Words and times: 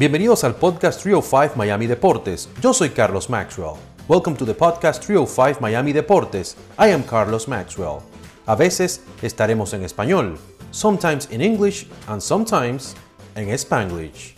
Bienvenidos 0.00 0.44
al 0.44 0.54
podcast 0.54 1.02
305 1.02 1.56
Miami 1.56 1.86
Deportes. 1.86 2.48
Yo 2.62 2.72
soy 2.72 2.88
Carlos 2.88 3.28
Maxwell. 3.28 3.74
Welcome 4.08 4.34
to 4.38 4.46
the 4.46 4.54
podcast 4.54 5.04
305 5.04 5.60
Miami 5.60 5.92
Deportes. 5.92 6.56
I 6.78 6.90
am 6.92 7.02
Carlos 7.02 7.46
Maxwell. 7.46 7.98
A 8.46 8.56
veces 8.56 9.04
estaremos 9.20 9.74
en 9.74 9.82
español, 9.82 10.38
sometimes 10.70 11.30
in 11.30 11.42
English 11.42 11.86
and 12.06 12.22
sometimes 12.22 12.96
en 13.34 13.50
Spanglish. 13.50 14.36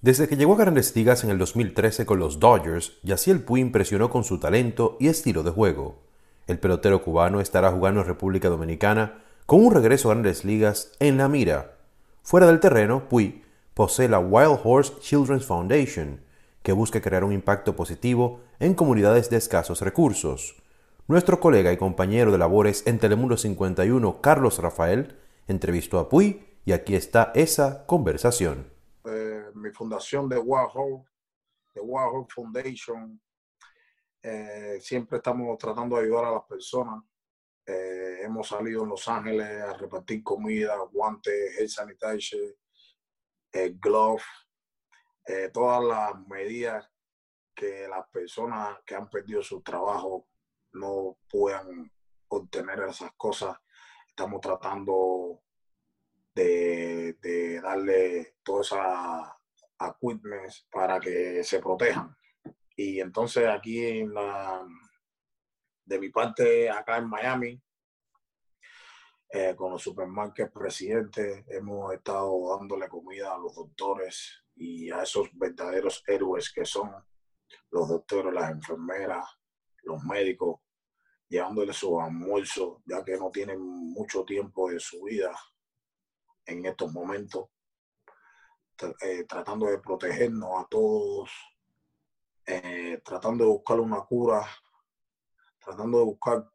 Desde 0.00 0.26
que 0.26 0.38
llegó 0.38 0.54
a 0.54 0.56
Grandes 0.56 0.96
Ligas 0.96 1.22
en 1.22 1.28
el 1.28 1.36
2013 1.36 2.06
con 2.06 2.18
los 2.18 2.40
Dodgers, 2.40 2.94
Yaciel 3.02 3.42
Puy 3.42 3.60
impresionó 3.60 4.08
con 4.08 4.24
su 4.24 4.40
talento 4.40 4.96
y 4.98 5.08
estilo 5.08 5.42
de 5.42 5.50
juego. 5.50 5.98
El 6.46 6.58
pelotero 6.58 7.02
cubano 7.02 7.42
estará 7.42 7.70
jugando 7.72 8.00
en 8.00 8.06
República 8.06 8.48
Dominicana 8.48 9.22
con 9.44 9.62
un 9.62 9.74
regreso 9.74 10.08
a 10.08 10.14
Grandes 10.14 10.46
Ligas 10.46 10.92
en 10.98 11.18
la 11.18 11.28
mira. 11.28 11.76
Fuera 12.22 12.46
del 12.46 12.58
terreno, 12.58 13.06
Puy 13.10 13.42
posee 13.76 14.08
la 14.08 14.18
Wild 14.18 14.60
Horse 14.64 14.94
Children's 15.00 15.44
Foundation, 15.44 16.24
que 16.62 16.72
busca 16.72 17.02
crear 17.02 17.24
un 17.24 17.32
impacto 17.32 17.76
positivo 17.76 18.40
en 18.58 18.72
comunidades 18.72 19.28
de 19.28 19.36
escasos 19.36 19.82
recursos. 19.82 20.56
Nuestro 21.08 21.40
colega 21.40 21.70
y 21.70 21.76
compañero 21.76 22.32
de 22.32 22.38
labores 22.38 22.86
en 22.86 22.98
Telemundo 22.98 23.36
51, 23.36 24.22
Carlos 24.22 24.60
Rafael, 24.60 25.18
entrevistó 25.46 25.98
a 25.98 26.08
Puy 26.08 26.42
y 26.64 26.72
aquí 26.72 26.94
está 26.94 27.32
esa 27.34 27.84
conversación. 27.84 28.72
Eh, 29.04 29.44
mi 29.54 29.70
fundación 29.72 30.26
de 30.26 30.38
Wild 30.38 30.70
Horse, 30.72 31.10
de 31.74 31.82
Wild 31.82 32.14
Horse 32.14 32.34
Foundation, 32.34 33.20
eh, 34.22 34.78
siempre 34.80 35.18
estamos 35.18 35.58
tratando 35.58 35.96
de 35.96 36.04
ayudar 36.04 36.24
a 36.24 36.32
las 36.32 36.44
personas. 36.44 37.04
Eh, 37.66 38.20
hemos 38.22 38.48
salido 38.48 38.84
en 38.84 38.88
Los 38.88 39.06
Ángeles 39.06 39.60
a 39.60 39.74
repartir 39.74 40.22
comida, 40.22 40.78
guantes, 40.90 41.56
gel 41.58 41.68
sanitizer, 41.68 42.56
el 43.56 43.78
glove, 43.78 44.22
eh, 45.26 45.50
todas 45.52 45.82
las 45.82 46.26
medidas 46.28 46.88
que 47.54 47.88
las 47.88 48.06
personas 48.10 48.78
que 48.84 48.94
han 48.94 49.08
perdido 49.08 49.42
su 49.42 49.62
trabajo 49.62 50.28
no 50.72 51.18
puedan 51.28 51.90
obtener 52.28 52.80
esas 52.80 53.12
cosas. 53.16 53.56
Estamos 54.08 54.40
tratando 54.40 55.42
de, 56.34 57.16
darle 57.62 58.36
todas 58.42 58.72
esas 58.72 59.32
equipments 59.80 60.66
para 60.70 61.00
que 61.00 61.42
se 61.42 61.60
protejan. 61.60 62.14
Y 62.76 63.00
entonces 63.00 63.48
aquí 63.48 64.04
de 65.84 65.98
mi 65.98 66.10
parte, 66.10 66.68
acá 66.68 66.98
en 66.98 67.08
Miami, 67.08 67.62
eh, 69.28 69.54
con 69.56 69.72
los 69.72 69.82
supermarkets 69.82 70.52
presidentes, 70.52 71.44
hemos 71.48 71.92
estado 71.92 72.56
dándole 72.56 72.88
comida 72.88 73.34
a 73.34 73.38
los 73.38 73.54
doctores 73.54 74.44
y 74.54 74.90
a 74.90 75.02
esos 75.02 75.28
verdaderos 75.34 76.02
héroes 76.06 76.52
que 76.52 76.64
son 76.64 76.92
los 77.70 77.88
doctores, 77.88 78.32
las 78.32 78.50
enfermeras, 78.50 79.26
los 79.82 80.02
médicos, 80.04 80.60
llevándoles 81.28 81.76
su 81.76 82.00
almuerzo, 82.00 82.82
ya 82.84 83.04
que 83.04 83.16
no 83.16 83.30
tienen 83.30 83.60
mucho 83.60 84.24
tiempo 84.24 84.70
de 84.70 84.78
su 84.78 85.02
vida 85.02 85.36
en 86.44 86.64
estos 86.64 86.92
momentos, 86.92 87.48
eh, 89.02 89.24
tratando 89.24 89.66
de 89.66 89.78
protegernos 89.78 90.50
a 90.64 90.66
todos, 90.68 91.30
eh, 92.46 93.00
tratando 93.04 93.44
de 93.44 93.50
buscar 93.50 93.80
una 93.80 94.00
cura, 94.02 94.46
tratando 95.58 95.98
de 95.98 96.04
buscar 96.04 96.48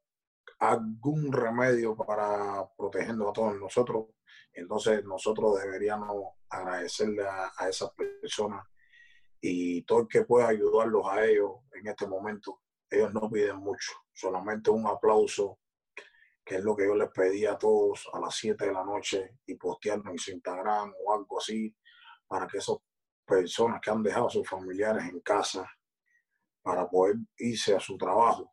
algún 0.61 1.31
remedio 1.31 1.95
para 1.95 2.69
protegernos 2.77 3.29
a 3.29 3.33
todos 3.33 3.59
nosotros. 3.59 4.05
Entonces 4.53 5.03
nosotros 5.03 5.59
deberíamos 5.59 6.35
agradecerle 6.49 7.23
a, 7.27 7.67
esas 7.67 7.91
personas 7.93 8.65
y 9.39 9.81
todo 9.83 10.01
el 10.01 10.07
que 10.07 10.23
pueda 10.23 10.49
ayudarlos 10.49 11.07
a 11.07 11.25
ellos 11.25 11.51
en 11.73 11.87
este 11.87 12.05
momento. 12.05 12.61
Ellos 12.87 13.11
no 13.11 13.29
piden 13.29 13.57
mucho, 13.57 13.91
solamente 14.13 14.69
un 14.69 14.85
aplauso, 14.85 15.57
que 16.45 16.57
es 16.57 16.63
lo 16.63 16.75
que 16.75 16.85
yo 16.85 16.95
les 16.95 17.09
pedí 17.09 17.45
a 17.45 17.57
todos 17.57 18.07
a 18.13 18.19
las 18.19 18.35
7 18.35 18.65
de 18.65 18.73
la 18.73 18.83
noche 18.83 19.39
y 19.47 19.55
postearnos 19.55 20.11
en 20.11 20.19
su 20.19 20.31
Instagram 20.31 20.93
o 21.03 21.13
algo 21.13 21.39
así, 21.39 21.75
para 22.27 22.47
que 22.47 22.59
esas 22.59 22.77
personas 23.25 23.81
que 23.81 23.89
han 23.89 24.03
dejado 24.03 24.27
a 24.27 24.31
sus 24.31 24.47
familiares 24.47 25.05
en 25.05 25.21
casa 25.21 25.67
para 26.61 26.87
poder 26.87 27.15
irse 27.37 27.75
a 27.75 27.79
su 27.79 27.97
trabajo 27.97 28.51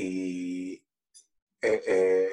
y 0.00 0.74
eh, 1.60 1.82
eh, 1.86 2.28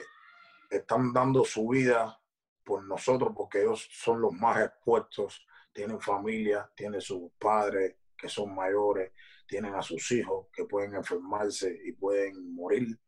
están 0.69 1.11
dando 1.11 1.43
su 1.43 1.67
vida 1.69 2.21
por 2.63 2.85
nosotros 2.85 3.33
porque 3.35 3.61
ellos 3.61 3.87
son 3.91 4.21
los 4.21 4.33
más 4.33 4.63
expuestos, 4.63 5.47
tienen 5.73 5.99
familia, 5.99 6.69
tienen 6.75 7.01
sus 7.01 7.31
padres 7.39 7.95
que 8.15 8.29
son 8.29 8.53
mayores, 8.53 9.13
tienen 9.47 9.73
a 9.73 9.81
sus 9.81 10.11
hijos 10.11 10.47
que 10.53 10.65
pueden 10.65 10.93
enfermarse 10.93 11.75
y 11.85 11.93
pueden 11.93 12.53
morir, 12.53 12.99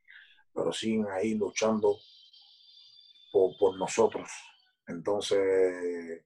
pero 0.51 0.73
siguen 0.73 1.05
ahí 1.11 1.35
luchando 1.35 1.95
por, 3.31 3.77
nosotros. 3.77 4.27
Entonces, 4.87 6.25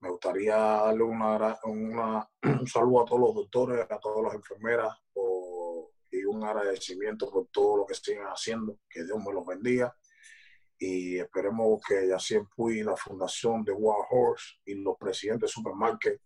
me 0.00 0.08
gustaría 0.08 0.56
darle 0.56 1.02
una, 1.02 1.58
un 2.42 2.66
saludo 2.66 3.02
a 3.02 3.04
todos 3.04 3.20
los 3.20 3.34
doctores, 3.34 3.86
a 3.90 3.98
todas 3.98 4.24
las 4.24 4.34
enfermeras 4.34 4.96
y 5.14 5.45
un 6.26 6.44
agradecimiento 6.44 7.30
por 7.30 7.48
todo 7.48 7.78
lo 7.78 7.86
que 7.86 7.94
siguen 7.94 8.24
haciendo. 8.24 8.78
Que 8.88 9.04
Dios 9.04 9.18
me 9.18 9.32
los 9.32 9.46
bendiga. 9.46 9.96
Y 10.78 11.18
esperemos 11.18 11.80
que 11.86 12.08
Yacier 12.08 12.42
Puy, 12.54 12.82
la 12.82 12.96
fundación 12.96 13.64
de 13.64 13.72
Wild 13.72 14.06
Horse 14.10 14.56
y 14.64 14.74
los 14.74 14.96
presidentes 14.98 15.48
de 15.48 15.54
Supermarket 15.54 16.20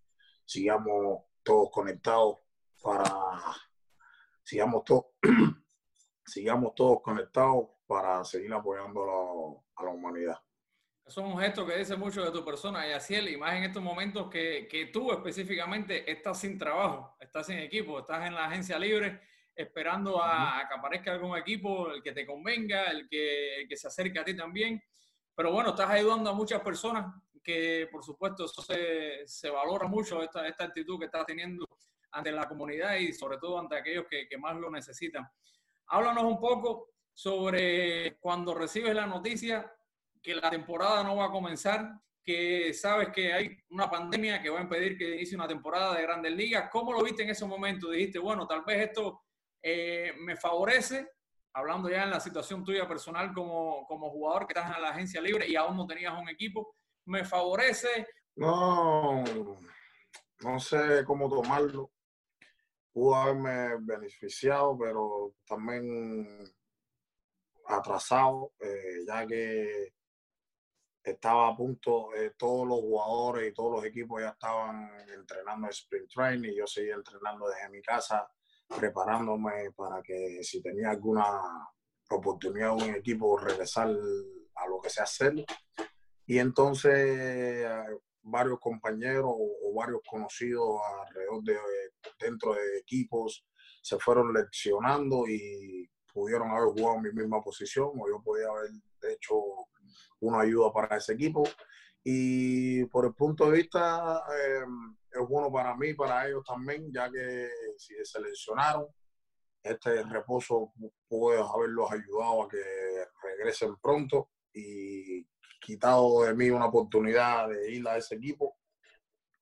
sigamos 0.44 1.24
todos 1.42 1.70
conectados 1.70 2.38
para 2.82 3.04
sigamos 4.42 4.84
todos 4.84 5.04
sigamos 6.26 6.74
todos 6.74 7.00
conectados 7.02 7.68
para 7.86 8.24
seguir 8.24 8.52
apoyando 8.52 9.60
a 9.76 9.84
la, 9.84 9.90
humanidad. 9.90 10.38
Eso 11.06 11.20
es 11.20 11.26
un 11.26 11.40
gesto 11.40 11.66
que 11.66 11.76
dice 11.76 11.96
mucho 11.96 12.24
de 12.24 12.30
tu 12.30 12.44
persona, 12.44 12.88
Yaciel, 12.88 13.28
y 13.28 13.36
más 13.36 13.54
en 13.54 13.64
estos 13.64 13.82
momentos 13.82 14.28
que, 14.30 14.68
que 14.70 14.86
tú 14.86 15.10
específicamente 15.10 16.10
estás 16.10 16.40
sin 16.40 16.56
trabajo, 16.56 17.16
estás 17.20 17.46
sin 17.46 17.58
equipo, 17.58 17.98
estás 17.98 18.26
en 18.26 18.34
la 18.34 18.46
agencia 18.46 18.78
libre 18.78 19.20
esperando 19.62 20.22
a, 20.22 20.64
que 20.68 20.74
aparezca 20.78 21.12
algún 21.12 21.36
equipo, 21.36 21.90
el 21.90 22.02
que 22.02 22.12
te 22.12 22.26
convenga, 22.26 22.84
el 22.90 23.08
que, 23.08 23.66
que, 23.68 23.76
se 23.76 23.88
acerque 23.88 24.18
a 24.18 24.24
ti 24.24 24.36
también. 24.36 24.82
Pero 25.34 25.52
bueno, 25.52 25.70
estás 25.70 25.90
ayudando 25.90 26.30
a 26.30 26.34
muchas 26.34 26.60
personas 26.60 27.14
que, 27.42 27.88
por 27.90 28.04
supuesto, 28.04 28.44
eso 28.44 28.62
se, 28.62 29.26
se 29.26 29.50
valora 29.50 29.86
mucho, 29.86 30.22
esta, 30.22 30.46
esta, 30.46 30.64
actitud 30.64 30.98
que 30.98 31.06
estás 31.06 31.26
teniendo 31.26 31.66
ante 32.12 32.32
la 32.32 32.48
comunidad 32.48 32.96
y 32.96 33.12
sobre 33.12 33.38
todo 33.38 33.58
ante 33.58 33.76
aquellos 33.76 34.06
que, 34.08 34.28
que 34.28 34.38
más 34.38 34.56
lo 34.56 34.70
necesitan. 34.70 35.26
Háblanos 35.86 36.24
un 36.24 36.38
poco 36.38 36.90
sobre 37.12 38.18
cuando 38.18 38.54
recibes 38.54 38.94
la 38.94 39.06
noticia 39.06 39.72
que 40.22 40.34
la 40.34 40.50
temporada 40.50 41.02
no 41.02 41.16
va 41.16 41.26
a 41.26 41.30
comenzar, 41.30 42.00
que 42.22 42.74
sabes 42.74 43.08
que 43.08 43.32
hay 43.32 43.58
una 43.70 43.90
pandemia 43.90 44.42
que 44.42 44.50
va 44.50 44.58
a 44.58 44.62
impedir 44.62 44.96
que 44.96 45.16
inicie 45.16 45.36
una 45.36 45.48
temporada 45.48 45.96
de 45.96 46.02
grandes 46.02 46.32
ligas. 46.32 46.68
¿Cómo 46.70 46.92
lo 46.92 47.02
viste 47.02 47.22
en 47.22 47.30
ese 47.30 47.46
momento? 47.46 47.90
Dijiste, 47.90 48.18
bueno, 48.18 48.46
tal 48.46 48.62
vez 48.64 48.88
esto 48.88 49.22
eh, 49.62 50.14
me 50.18 50.36
favorece, 50.36 51.10
hablando 51.52 51.88
ya 51.88 52.04
en 52.04 52.10
la 52.10 52.20
situación 52.20 52.64
tuya 52.64 52.86
personal 52.86 53.32
como, 53.32 53.86
como 53.86 54.10
jugador 54.10 54.46
que 54.46 54.58
estás 54.58 54.76
en 54.76 54.82
la 54.82 54.90
agencia 54.90 55.20
libre 55.20 55.46
y 55.48 55.56
aún 55.56 55.76
no 55.76 55.86
tenías 55.86 56.18
un 56.18 56.28
equipo, 56.28 56.76
me 57.06 57.24
favorece. 57.24 58.06
No, 58.36 59.24
no 60.40 60.60
sé 60.60 61.04
cómo 61.04 61.28
tomarlo. 61.28 61.90
Pudo 62.92 63.14
haberme 63.14 63.76
beneficiado, 63.80 64.76
pero 64.78 65.34
también 65.46 66.26
atrasado, 67.66 68.52
eh, 68.60 69.04
ya 69.06 69.26
que 69.26 69.94
estaba 71.02 71.48
a 71.48 71.56
punto, 71.56 72.14
eh, 72.14 72.34
todos 72.36 72.66
los 72.66 72.80
jugadores 72.80 73.48
y 73.48 73.54
todos 73.54 73.72
los 73.76 73.84
equipos 73.84 74.20
ya 74.20 74.30
estaban 74.30 74.90
entrenando 75.08 75.66
en 75.66 75.72
sprint 75.72 76.10
training, 76.12 76.52
yo 76.52 76.66
seguía 76.66 76.94
entrenando 76.94 77.48
desde 77.48 77.68
mi 77.70 77.80
casa 77.80 78.28
preparándome 78.78 79.72
para 79.76 80.02
que 80.02 80.42
si 80.42 80.62
tenía 80.62 80.90
alguna 80.90 81.40
oportunidad 82.10 82.74
un 82.74 82.94
equipo 82.94 83.38
regresar 83.38 83.88
a 83.88 84.68
lo 84.68 84.80
que 84.80 84.90
sé 84.90 85.02
hacer. 85.02 85.44
Y 86.26 86.38
entonces 86.38 87.66
varios 88.22 88.58
compañeros 88.60 89.32
o, 89.34 89.74
varios 89.74 90.00
conocidos 90.08 90.80
alrededor 91.00 91.42
de 91.42 91.56
dentro 92.18 92.54
de 92.54 92.78
equipos 92.78 93.46
se 93.82 93.98
fueron 93.98 94.32
leccionando 94.34 95.26
y 95.26 95.88
pudieron 96.12 96.50
haber 96.50 96.68
jugado 96.70 96.96
en 96.96 97.02
mi 97.02 97.12
misma 97.12 97.40
posición 97.40 97.90
o 97.98 98.08
yo 98.08 98.20
podía 98.22 98.48
haber 98.48 98.70
hecho 99.14 99.34
una 100.20 100.40
ayuda 100.40 100.72
para 100.72 100.96
ese 100.96 101.14
equipo. 101.14 101.44
Y 102.02 102.84
por 102.86 103.06
el 103.06 103.14
punto 103.14 103.50
de 103.50 103.58
vista 103.58 104.22
eh, 104.34 104.64
es 105.12 105.28
bueno 105.28 105.50
para 105.50 105.76
mí, 105.76 105.94
para 105.94 106.26
ellos 106.26 106.44
también, 106.44 106.92
ya 106.92 107.10
que 107.10 107.48
si 107.76 107.94
seleccionaron, 108.04 108.86
este 109.62 110.02
reposo 110.04 110.72
puede 111.08 111.42
haberlos 111.42 111.90
ayudado 111.92 112.44
a 112.44 112.48
que 112.48 112.62
regresen 113.22 113.76
pronto 113.76 114.30
y 114.52 115.26
quitado 115.60 116.22
de 116.22 116.34
mí 116.34 116.50
una 116.50 116.66
oportunidad 116.66 117.48
de 117.48 117.70
ir 117.70 117.86
a 117.86 117.96
ese 117.96 118.14
equipo. 118.14 118.56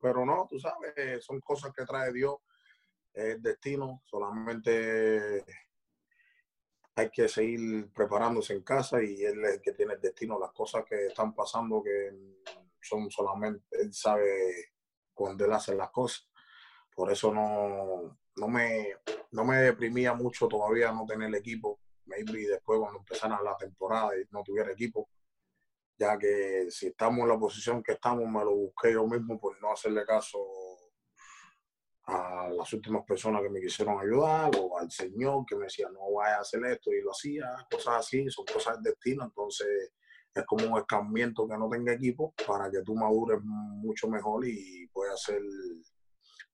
Pero 0.01 0.25
no, 0.25 0.47
tú 0.49 0.59
sabes, 0.59 1.25
son 1.25 1.41
cosas 1.41 1.73
que 1.73 1.85
trae 1.85 2.13
Dios, 2.13 2.37
es 3.13 3.43
destino, 3.43 4.03
solamente 4.05 5.45
hay 6.95 7.11
que 7.11 7.29
seguir 7.29 7.93
preparándose 7.93 8.55
en 8.55 8.63
casa 8.63 9.03
y 9.03 9.25
él 9.25 9.45
es 9.45 9.55
el 9.55 9.61
que 9.61 9.73
tiene 9.73 9.95
el 9.95 10.01
destino, 10.01 10.39
las 10.39 10.53
cosas 10.53 10.85
que 10.85 11.07
están 11.07 11.35
pasando 11.35 11.83
que 11.83 12.11
son 12.81 13.11
solamente, 13.11 13.65
él 13.81 13.93
sabe 13.93 14.73
cuando 15.19 15.45
él 15.45 15.53
hace 15.53 15.75
las 15.75 15.91
cosas. 15.91 16.29
Por 16.95 17.11
eso 17.11 17.33
no, 17.35 18.19
no, 18.37 18.49
me, 18.49 18.95
no 19.33 19.45
me 19.45 19.57
deprimía 19.59 20.15
mucho 20.15 20.47
todavía 20.47 20.93
no 20.93 21.05
tener 21.07 21.35
equipo. 21.35 21.81
Maybe 22.07 22.47
después 22.47 22.79
cuando 22.79 23.01
empezara 23.01 23.43
la 23.43 23.57
temporada 23.57 24.17
y 24.17 24.25
no 24.31 24.43
tuviera 24.43 24.73
equipo, 24.73 25.11
ya 25.99 26.17
que 26.17 26.69
si 26.71 26.87
estamos 26.87 27.21
en 27.21 27.29
la 27.29 27.39
posición 27.39 27.83
que 27.83 27.93
estamos, 27.93 28.25
me 28.27 28.45
lo 28.45 28.55
busqué 28.55 28.93
yo 28.93 29.07
mismo 29.07 29.39
por 29.39 29.61
no 29.61 29.73
hacerle 29.73 30.07
caso 30.07 30.39
a 32.05 32.49
las 32.51 32.73
últimas 32.73 33.05
personas 33.05 33.43
que 33.43 33.51
me 33.51 33.61
quisieron 33.61 34.01
ayudar 34.01 34.51
o 34.59 34.79
al 34.79 34.91
Señor 34.91 35.45
que 35.47 35.57
me 35.57 35.65
decía 35.65 35.91
no 35.91 36.13
vaya 36.13 36.37
a 36.37 36.41
hacer 36.41 36.65
esto 36.65 36.91
y 36.91 37.03
lo 37.03 37.11
hacía, 37.11 37.67
cosas 37.71 37.97
así, 37.97 38.31
son 38.31 38.47
cosas 38.47 38.77
del 38.77 38.95
destino, 38.95 39.25
entonces 39.25 39.93
es 40.41 40.47
como 40.47 40.67
un 40.67 40.79
escambiento 40.79 41.47
que 41.49 41.57
no 41.57 41.69
tenga 41.69 41.93
equipo 41.93 42.35
para 42.47 42.71
que 42.71 42.83
tú 42.83 42.95
madures 42.95 43.41
mucho 43.43 44.09
mejor 44.09 44.47
y 44.47 44.87
puedas 44.89 45.23
ser 45.23 45.43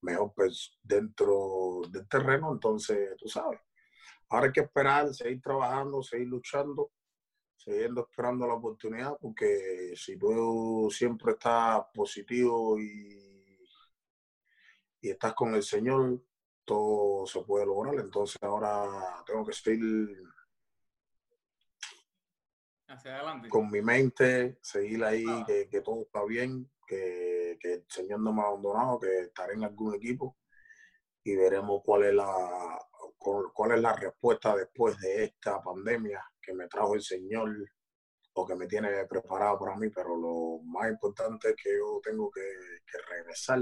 mejor 0.03 0.33
pues, 0.35 0.79
dentro 0.83 1.83
del 1.91 2.09
terreno, 2.09 2.53
entonces 2.53 3.17
tú 3.19 3.29
sabes. 3.29 3.61
Ahora 4.29 4.47
hay 4.47 4.53
que 4.53 4.61
esperar, 4.61 5.13
seguir 5.15 5.41
trabajando, 5.41 6.03
seguir 6.03 6.29
luchando, 6.29 6.93
siguiendo 7.57 8.07
esperando 8.09 8.47
la 8.47 8.55
oportunidad, 8.55 9.17
porque 9.21 9.93
si 9.97 10.19
tú 10.19 10.89
siempre 10.91 11.33
estás 11.33 11.85
positivo 11.95 12.79
y 12.79 13.25
y 15.05 15.11
estás 15.11 15.35
con 15.35 15.55
el 15.55 15.63
Señor, 15.63 16.19
todo 16.65 17.27
se 17.27 17.43
puede 17.43 17.67
lograr. 17.67 17.95
Entonces 17.97 18.43
ahora 18.43 19.23
tengo 19.27 19.45
que 19.45 19.53
seguir 19.53 20.17
Hacia 22.95 23.17
adelante. 23.17 23.49
con 23.49 23.71
mi 23.71 23.83
mente, 23.83 24.59
seguir 24.63 25.05
ahí, 25.05 25.25
ah. 25.29 25.45
que, 25.47 25.81
todo 25.81 26.03
está 26.03 26.25
bien, 26.25 26.71
que, 26.87 27.59
que, 27.61 27.75
el 27.75 27.85
Señor 27.89 28.21
no 28.21 28.33
me 28.33 28.43
ha 28.43 28.47
abandonado, 28.47 29.01
que 29.01 29.21
estaré 29.21 29.55
en 29.55 29.65
algún 29.65 29.95
equipo 29.95 30.37
y 31.23 31.35
veremos 31.37 31.83
cuál 31.85 32.05
es 32.05 32.15
la 32.15 32.79
cuál 33.19 33.73
es 33.73 33.81
la 33.81 33.95
respuesta 33.95 34.55
después 34.55 34.99
de 34.99 35.25
esta 35.25 35.63
pandemia 35.63 36.23
que 36.43 36.53
me 36.53 36.69
trajo 36.69 36.95
el 36.95 37.01
Señor 37.01 37.51
o 38.35 38.47
que 38.47 38.55
me 38.55 38.67
tiene 38.67 39.07
preparado 39.07 39.59
para 39.61 39.77
mí, 39.77 39.89
pero 39.89 40.15
lo 40.15 40.63
más 40.65 40.91
importante 40.91 41.51
es 41.51 41.57
que 41.57 41.71
yo 41.79 42.01
tengo 42.03 42.31
que, 42.31 42.43
que 42.87 42.99
regresar 43.09 43.61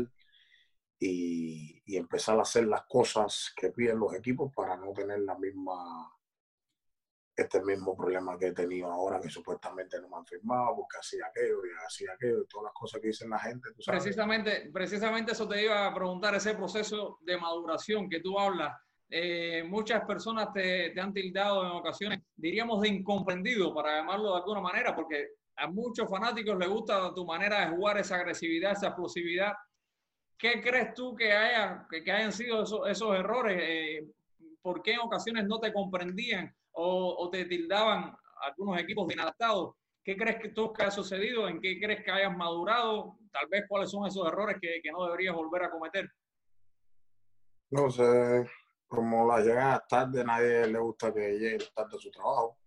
y, 0.99 1.97
empezar 1.97 2.39
a 2.39 2.43
hacer 2.43 2.67
las 2.67 2.83
cosas 2.87 3.53
que 3.57 3.71
piden 3.71 3.99
los 3.99 4.15
equipos 4.15 4.53
para 4.55 4.77
no 4.77 4.93
tener 4.93 5.21
la 5.21 5.37
misma 5.39 6.11
este 7.35 7.63
mismo 7.63 7.97
problema 7.97 8.37
que 8.39 8.49
he 8.49 8.53
tenido 8.53 8.89
ahora, 8.89 9.21
que 9.21 9.31
supuestamente 9.31 10.01
no 10.01 10.09
me 10.09 10.17
han 10.17 10.27
firmado 10.27 10.77
porque 10.77 10.99
hacía 10.99 11.27
aquello 11.27 11.65
y 11.65 11.71
hacía 11.87 12.13
aquello 12.13 12.43
y 12.43 12.47
todas 12.47 12.65
las 12.65 12.75
cosas 12.75 13.01
que 13.01 13.09
dicen 13.09 13.31
la 13.31 13.39
gente. 13.39 13.71
Precisamente, 13.87 14.71
precisamente 14.73 15.33
eso 15.33 15.49
te 15.49 15.65
iba 15.65 15.87
a 15.87 15.95
preguntar, 15.95 16.35
ese 16.35 16.55
proceso 16.55 17.19
de 17.23 17.39
maduración 17.39 18.09
que 18.09 18.21
tú 18.21 18.39
hablas. 18.39 18.77
Eh, 19.09 19.63
muchas 19.65 20.05
personas 20.05 20.53
te, 20.53 20.91
te, 20.91 21.01
han 21.01 21.13
tildado 21.13 21.65
en 21.65 21.73
ocasiones, 21.73 22.21
diríamos, 22.35 22.81
de 22.81 22.89
incomprendido, 22.89 23.75
para 23.75 23.99
llamarlo 23.99 24.31
de 24.31 24.37
alguna 24.39 24.61
manera, 24.61 24.95
porque 24.95 25.33
a 25.57 25.67
muchos 25.69 26.09
fanáticos 26.09 26.59
les 26.59 26.69
gusta 26.69 27.13
tu 27.15 27.27
manera 27.27 27.61
de 27.61 27.77
jugar, 27.77 27.99
esa 27.99 28.17
agresividad, 28.17 28.73
esa 28.73 28.89
explosividad, 28.89 29.53
¿Qué 30.43 30.61
crees 30.61 30.93
tú 30.95 31.15
que, 31.15 31.33
haya, 31.33 31.87
que, 31.89 32.11
hayan 32.11 32.33
sido 32.33 32.65
esos, 32.65 32.81
esos 32.89 33.15
errores? 33.15 33.57
Eh, 33.63 34.09
¿Por 34.61 34.83
qué 34.83 34.95
en 34.95 34.99
ocasiones 34.99 35.45
no 35.47 35.61
te 35.61 35.73
comprendían 35.73 36.53
o, 36.73 37.29
te 37.31 37.45
tildaban 37.45 38.15
algunos 38.43 38.81
equipos 38.81 39.09
de 39.09 39.15
inadaptados? 39.15 39.75
¿Qué 40.05 40.17
crees 40.17 40.41
que 40.41 40.49
tú 40.49 40.73
que 40.73 40.83
ha 40.83 40.91
sucedido? 40.91 41.49
¿En 41.49 41.61
qué 41.61 41.79
crees 41.81 42.05
que 42.05 42.11
hayas 42.11 42.37
madurado? 42.37 43.19
Tal 43.33 43.47
vez 43.49 43.65
cuáles 43.69 43.91
son 43.91 44.07
esos 44.07 44.27
errores 44.27 44.57
que, 44.61 44.81
que 44.83 44.91
no 44.91 45.05
deberías 45.05 45.35
volver 45.35 45.65
a 45.65 45.71
cometer. 45.71 46.11
No 47.71 47.89
sé, 47.89 48.51
como 48.89 49.27
la 49.27 49.41
llegada 49.41 49.85
tarde, 49.89 50.25
nadie 50.25 50.67
le 50.67 50.79
gusta 50.79 51.13
que 51.13 51.39
llegue 51.39 51.59
tarde 51.75 51.97
a 51.97 52.01
su 52.01 52.11
trabajo 52.11 52.59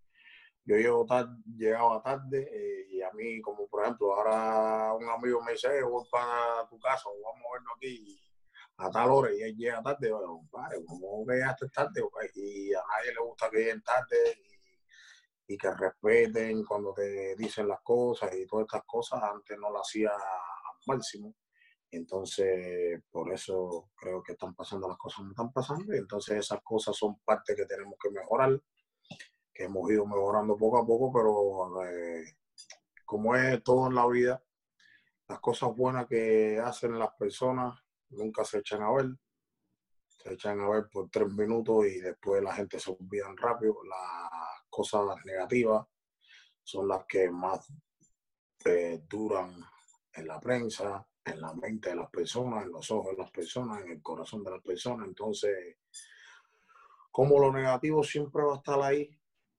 yo 0.66 0.78
llego 0.78 1.06
tarde, 1.06 1.38
llegaba 1.56 2.02
tarde 2.02 2.50
eh, 2.52 2.88
y 2.90 3.02
a 3.02 3.12
mí, 3.12 3.40
como 3.42 3.68
por 3.68 3.84
ejemplo, 3.84 4.14
ahora 4.14 4.94
un 4.94 5.08
amigo 5.08 5.42
me 5.44 5.52
dice, 5.52 5.84
voy 5.84 6.04
para 6.10 6.68
tu 6.68 6.80
casa, 6.80 7.08
vamos 7.24 7.44
a 7.48 7.54
vernos 7.54 7.74
aquí 7.78 8.20
a 8.78 8.90
tal 8.90 9.10
hora 9.12 9.34
y 9.34 9.42
él 9.42 9.56
llega 9.56 9.82
tarde, 9.82 10.12
bueno, 10.12 10.44
¿cómo 10.86 11.26
llegaste 11.28 11.70
tarde? 11.70 12.02
Y 12.36 12.74
a 12.74 12.80
nadie 12.80 13.14
le 13.14 13.22
gusta 13.22 13.50
que 13.50 13.58
lleguen 13.58 13.82
tarde 13.82 14.18
y, 15.48 15.58
que 15.58 15.72
respeten 15.72 16.66
cuando 16.66 16.94
te 16.94 17.36
dicen 17.36 17.68
las 17.68 17.82
cosas 17.82 18.34
y 18.36 18.46
todas 18.46 18.66
estas 18.66 18.84
cosas. 18.86 19.22
Antes 19.24 19.58
no 19.58 19.72
lo 19.72 19.80
hacía 19.80 20.10
al 20.10 20.78
máximo. 20.88 21.36
Entonces, 21.92 23.02
por 23.12 23.32
eso 23.32 23.92
creo 23.96 24.22
que 24.22 24.34
están 24.34 24.54
pasando 24.56 24.88
las 24.88 24.98
cosas, 24.98 25.24
no 25.24 25.32
están 25.32 25.54
pasando. 25.54 25.94
Y 25.94 25.98
entonces 25.98 26.38
esas 26.38 26.60
cosas 26.64 26.96
son 26.98 27.20
parte 27.20 27.56
que 27.56 27.66
tenemos 27.66 27.96
que 28.02 28.10
mejorar 28.10 28.60
que 29.56 29.64
hemos 29.64 29.90
ido 29.90 30.06
mejorando 30.06 30.58
poco 30.58 30.80
a 30.80 30.86
poco, 30.86 31.12
pero 31.14 31.86
eh, 31.86 32.26
como 33.06 33.36
es 33.36 33.64
todo 33.64 33.88
en 33.88 33.96
la 33.96 34.06
vida, 34.06 34.44
las 35.30 35.40
cosas 35.40 35.74
buenas 35.76 36.08
que 36.08 36.60
hacen 36.60 37.00
las 37.00 37.14
personas 37.18 37.85
nunca 38.16 38.44
se 38.44 38.60
echan 38.60 38.82
a 38.82 38.92
ver. 38.92 39.08
Se 40.10 40.34
echan 40.34 40.60
a 40.60 40.70
ver 40.70 40.88
por 40.92 41.10
tres 41.10 41.32
minutos 41.32 41.86
y 41.86 42.00
después 42.00 42.42
la 42.42 42.54
gente 42.54 42.80
se 42.80 42.92
olvida 42.92 43.34
rápido. 43.38 43.78
Las 43.84 44.32
cosas 44.70 45.18
negativas 45.26 45.86
son 46.64 46.88
las 46.88 47.06
que 47.06 47.30
más 47.30 47.72
eh, 48.66 49.04
duran 49.08 49.54
en 50.14 50.28
la 50.28 50.40
prensa, 50.40 51.08
en 51.24 51.42
la 51.42 51.54
mente 51.54 51.90
de 51.90 51.96
las 51.96 52.10
personas, 52.10 52.66
en 52.66 52.72
los 52.72 52.90
ojos 52.90 53.12
de 53.12 53.22
las 53.22 53.32
personas, 53.32 53.82
en 53.84 53.92
el 53.92 54.02
corazón 54.02 54.44
de 54.44 54.52
las 54.52 54.62
personas. 54.62 55.08
Entonces, 55.08 55.78
como 57.12 57.40
lo 57.40 57.52
negativo 57.52 58.04
siempre 58.04 58.44
va 58.44 58.56
a 58.56 58.58
estar 58.58 58.82
ahí, 58.82 59.10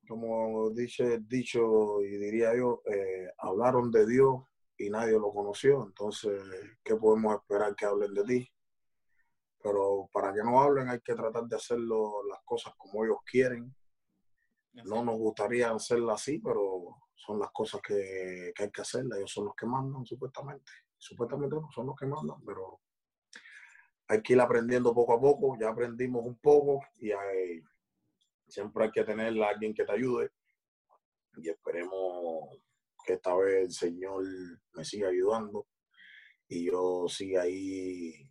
como 0.09 0.71
dice 0.71 1.19
dicho 1.21 2.03
y 2.03 2.17
diría 2.17 2.57
yo, 2.57 2.83
eh, 2.87 3.31
hablaron 3.39 3.91
de 3.91 4.07
Dios 4.07 4.43
y 4.78 4.90
nadie 4.90 5.12
lo 5.12 5.33
conoció, 5.33 5.85
entonces, 5.85 6.40
¿qué 6.85 6.97
podemos 6.97 7.35
esperar 7.35 7.75
que 7.75 7.87
hablen 7.87 8.12
de 8.14 8.25
ti? 8.25 8.52
Pero 9.62 10.09
para 10.12 10.33
que 10.33 10.42
no 10.42 10.61
hablen 10.61 10.88
hay 10.88 11.00
que 11.00 11.14
tratar 11.14 11.45
de 11.45 11.56
hacerlo 11.56 12.23
las 12.28 12.40
cosas 12.45 12.75
como 12.76 13.04
ellos 13.04 13.18
quieren. 13.25 13.75
No 14.85 15.02
nos 15.02 15.16
gustaría 15.16 15.71
hacerlas 15.71 16.21
así, 16.21 16.38
pero 16.38 16.97
son 17.14 17.40
las 17.40 17.50
cosas 17.50 17.80
que, 17.80 18.52
hay 18.56 18.71
que 18.71 18.80
hacer. 18.83 19.04
Ellos 19.16 19.33
son 19.33 19.47
los 19.47 19.54
que 19.56 19.66
mandan, 19.66 20.04
supuestamente. 20.04 20.71
Supuestamente 20.99 21.56
no 21.56 21.68
son 21.75 21.87
los 21.87 21.97
que 21.97 22.06
mandan, 22.06 22.40
pero 22.45 22.80
hay 24.09 24.23
que 24.23 24.35
ir 24.35 24.40
aprendiendo 24.40 24.95
poco 24.95 25.14
a 25.14 25.21
poco. 25.21 25.56
Ya 25.59 25.71
aprendimos 25.71 26.25
un 26.25 26.37
poco 26.37 26.83
y 26.97 27.11
hay, 27.11 27.62
siempre 28.47 28.85
hay 28.85 28.92
que 28.92 29.04
tener 29.04 29.42
a 29.42 29.49
alguien 29.49 29.75
que 29.75 29.85
te 29.85 29.92
ayude 29.92 30.30
y 31.38 31.49
esperemos 31.49 32.59
que 33.07 33.15
esta 33.15 33.35
vez 33.37 33.65
el 33.65 33.73
Señor 33.73 34.25
me 34.75 34.85
siga 34.85 35.09
ayudando 35.09 35.69
y 36.49 36.67
yo 36.67 37.07
siga 37.09 37.43
ahí 37.43 38.29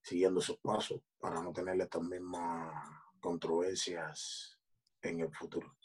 siguiendo 0.00 0.40
sus 0.40 0.58
pasos 0.58 1.00
para 1.18 1.40
no 1.40 1.52
tener 1.52 1.80
estas 1.80 2.02
mismas 2.02 2.72
controversias 3.20 4.58
en 5.02 5.20
el 5.20 5.32
futuro. 5.32 5.76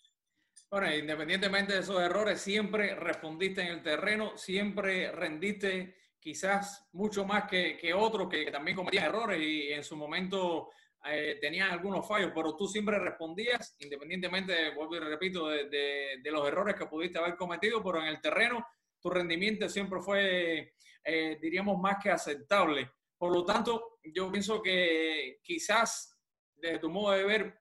Bueno, 0.72 0.94
independientemente 0.94 1.74
de 1.74 1.80
esos 1.80 2.02
errores, 2.02 2.42
siempre 2.42 2.96
respondiste 2.96 3.62
en 3.62 3.68
el 3.68 3.84
terreno, 3.84 4.36
siempre 4.38 5.12
rendiste 5.12 5.96
quizás 6.20 6.90
mucho 6.94 7.26
más 7.26 7.48
que, 7.50 7.78
que 7.78 7.94
otros 7.94 8.28
que 8.28 8.52
también 8.52 8.76
cometían 8.76 9.06
errores 9.06 9.40
y 9.40 9.72
en 9.72 9.84
su 9.84 9.96
momento 9.96 10.72
eh, 11.12 11.38
tenían 11.40 11.72
algunos 11.72 12.08
fallos, 12.08 12.32
pero 12.34 12.56
tú 12.56 12.68
siempre 12.68 13.00
respondías, 13.00 13.76
independientemente, 13.80 14.72
vuelvo 14.76 14.96
y 14.96 15.00
repito, 15.00 15.48
de, 15.48 16.20
los 16.24 16.48
errores 16.48 16.76
que 16.76 16.86
pudiste 16.86 17.20
haber 17.20 17.36
cometido, 17.36 17.84
pero 17.84 18.02
en 18.02 18.08
el 18.08 18.22
terreno 18.22 18.66
tu 19.00 19.10
rendimiento 19.10 19.70
siempre 19.70 20.00
fue, 20.02 20.74
eh, 21.04 21.38
diríamos, 21.42 21.80
más 21.80 21.98
que 22.02 22.10
aceptable. 22.10 22.92
Por 23.18 23.32
lo 23.32 23.46
tanto, 23.46 24.00
yo 24.04 24.32
pienso 24.32 24.62
que 24.62 25.40
quizás, 25.44 26.20
desde 26.56 26.80
tu 26.80 26.90
modo 26.90 27.12
de 27.12 27.24
ver, 27.24 27.60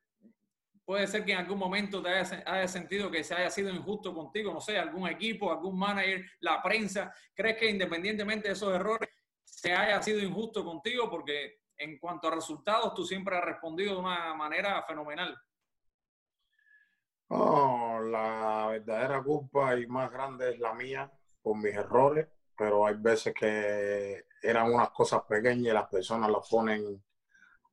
puede 0.84 1.06
ser 1.06 1.24
que 1.24 1.32
en 1.32 1.38
algún 1.38 1.58
momento 1.58 2.02
te 2.02 2.08
haya, 2.08 2.68
sentido 2.68 3.10
que 3.10 3.24
se 3.24 3.34
haya 3.34 3.50
sido 3.50 3.70
injusto 3.70 4.14
contigo, 4.14 4.52
no 4.52 4.60
sé, 4.60 4.78
algún 4.78 5.08
equipo, 5.08 5.50
algún 5.50 5.78
manager, 5.78 6.24
la 6.40 6.62
prensa. 6.62 7.12
¿Crees 7.34 7.56
que 7.56 7.68
independientemente 7.68 8.48
de 8.48 8.54
esos 8.54 8.72
errores, 8.74 9.08
se 9.42 9.72
haya 9.72 10.00
sido 10.00 10.20
injusto 10.20 10.64
contigo? 10.64 11.10
Porque 11.10 11.60
en 11.78 11.99
cuanto 11.99 12.28
a 12.28 12.35
resultados, 12.35 12.95
tú 12.95 13.04
siempre 13.04 13.37
has 13.37 13.45
respondido 13.45 13.95
de 13.95 14.00
una 14.00 14.35
manera 14.35 14.83
fenomenal. 14.85 15.37
la 17.28 18.66
verdadera 18.71 19.23
culpa 19.23 19.76
y 19.76 19.87
más 19.87 20.11
grande 20.11 20.50
es 20.52 20.59
la 20.59 20.75
mía 20.75 21.11
por 21.42 21.56
mis 21.56 21.75
errores, 21.75 22.28
pero 22.56 22.87
hay 22.87 22.95
veces 22.97 23.35
que 23.35 24.26
eran 24.42 24.73
unas 24.73 24.90
cosas 24.90 25.23
pequeñas 25.23 25.66
y 25.66 25.73
las 25.73 25.88
personas 25.88 26.30
las 26.30 26.49
ponen 26.49 27.02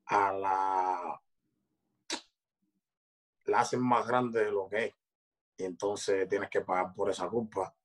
a 0.06 0.34
la 0.34 1.22
la 3.46 3.60
hacen 3.60 3.82
más 3.82 4.08
grande 4.08 4.46
de 4.46 4.52
lo 4.52 4.70
que 4.70 4.86
es 4.86 4.96
y 5.58 5.66
entonces 5.66 6.28
tienes 6.30 6.50
que 6.50 6.62
pagar 6.62 6.94
por 6.94 7.10
esa 7.10 7.28
culpa. 7.30 7.76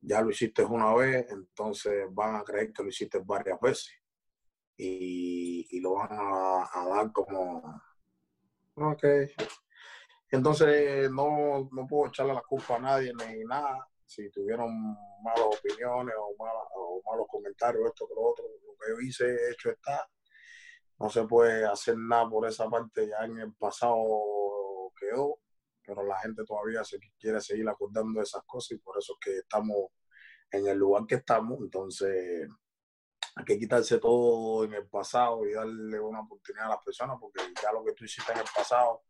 Ya 0.00 0.20
lo 0.20 0.30
hiciste 0.30 0.62
una 0.64 0.94
vez, 0.94 1.26
entonces 1.30 2.06
van 2.10 2.36
a 2.36 2.44
creer 2.44 2.72
que 2.72 2.82
lo 2.82 2.88
hiciste 2.90 3.18
varias 3.20 3.58
veces 3.60 4.03
y, 4.76 5.80
lo 5.80 5.94
van 5.94 6.08
a, 6.12 6.88
dar 6.88 7.12
como, 7.12 7.80
ok. 8.74 9.04
Entonces 10.30 11.10
no, 11.10 11.68
no 11.70 11.86
puedo 11.86 12.08
echarle 12.08 12.34
la 12.34 12.42
culpa 12.42 12.76
a 12.76 12.80
nadie 12.80 13.12
ni 13.14 13.44
nada. 13.44 13.86
Si 14.06 14.30
tuvieron 14.30 14.70
malas 15.22 15.46
opiniones 15.58 16.14
o, 16.18 16.34
o 16.38 17.02
malos 17.10 17.26
comentarios, 17.28 17.86
esto 17.86 18.06
que 18.08 18.14
lo 18.14 18.30
otro, 18.30 18.44
lo 18.66 18.74
que 18.78 18.90
yo 18.90 19.00
hice, 19.00 19.50
hecho 19.50 19.70
está. 19.70 20.06
No 20.98 21.08
se 21.10 21.24
puede 21.24 21.64
hacer 21.66 21.96
nada 21.98 22.28
por 22.28 22.46
esa 22.48 22.68
parte, 22.68 23.08
ya 23.08 23.24
en 23.24 23.38
el 23.38 23.54
pasado 23.54 24.92
quedó 24.98 25.38
pero 25.84 26.04
la 26.04 26.18
gente 26.18 26.44
todavía 26.44 26.82
se 26.84 26.98
quiere 27.18 27.40
seguir 27.40 27.68
acordando 27.68 28.18
de 28.18 28.24
esas 28.24 28.42
cosas 28.44 28.72
y 28.72 28.78
por 28.78 28.98
eso 28.98 29.14
es 29.14 29.18
que 29.24 29.38
estamos 29.38 29.88
en 30.50 30.66
el 30.66 30.78
lugar 30.78 31.06
que 31.06 31.16
estamos. 31.16 31.58
Entonces, 31.60 32.48
hay 33.36 33.44
que 33.44 33.58
quitarse 33.58 33.98
todo 33.98 34.64
en 34.64 34.74
el 34.74 34.86
pasado 34.86 35.44
y 35.46 35.52
darle 35.52 35.98
una 35.98 36.20
oportunidad 36.20 36.66
a 36.66 36.76
las 36.76 36.84
personas 36.84 37.16
porque 37.20 37.40
ya 37.60 37.72
lo 37.72 37.84
que 37.84 37.92
tú 37.92 38.04
hiciste 38.04 38.32
en 38.32 38.38
el 38.38 38.44
pasado 38.54 39.02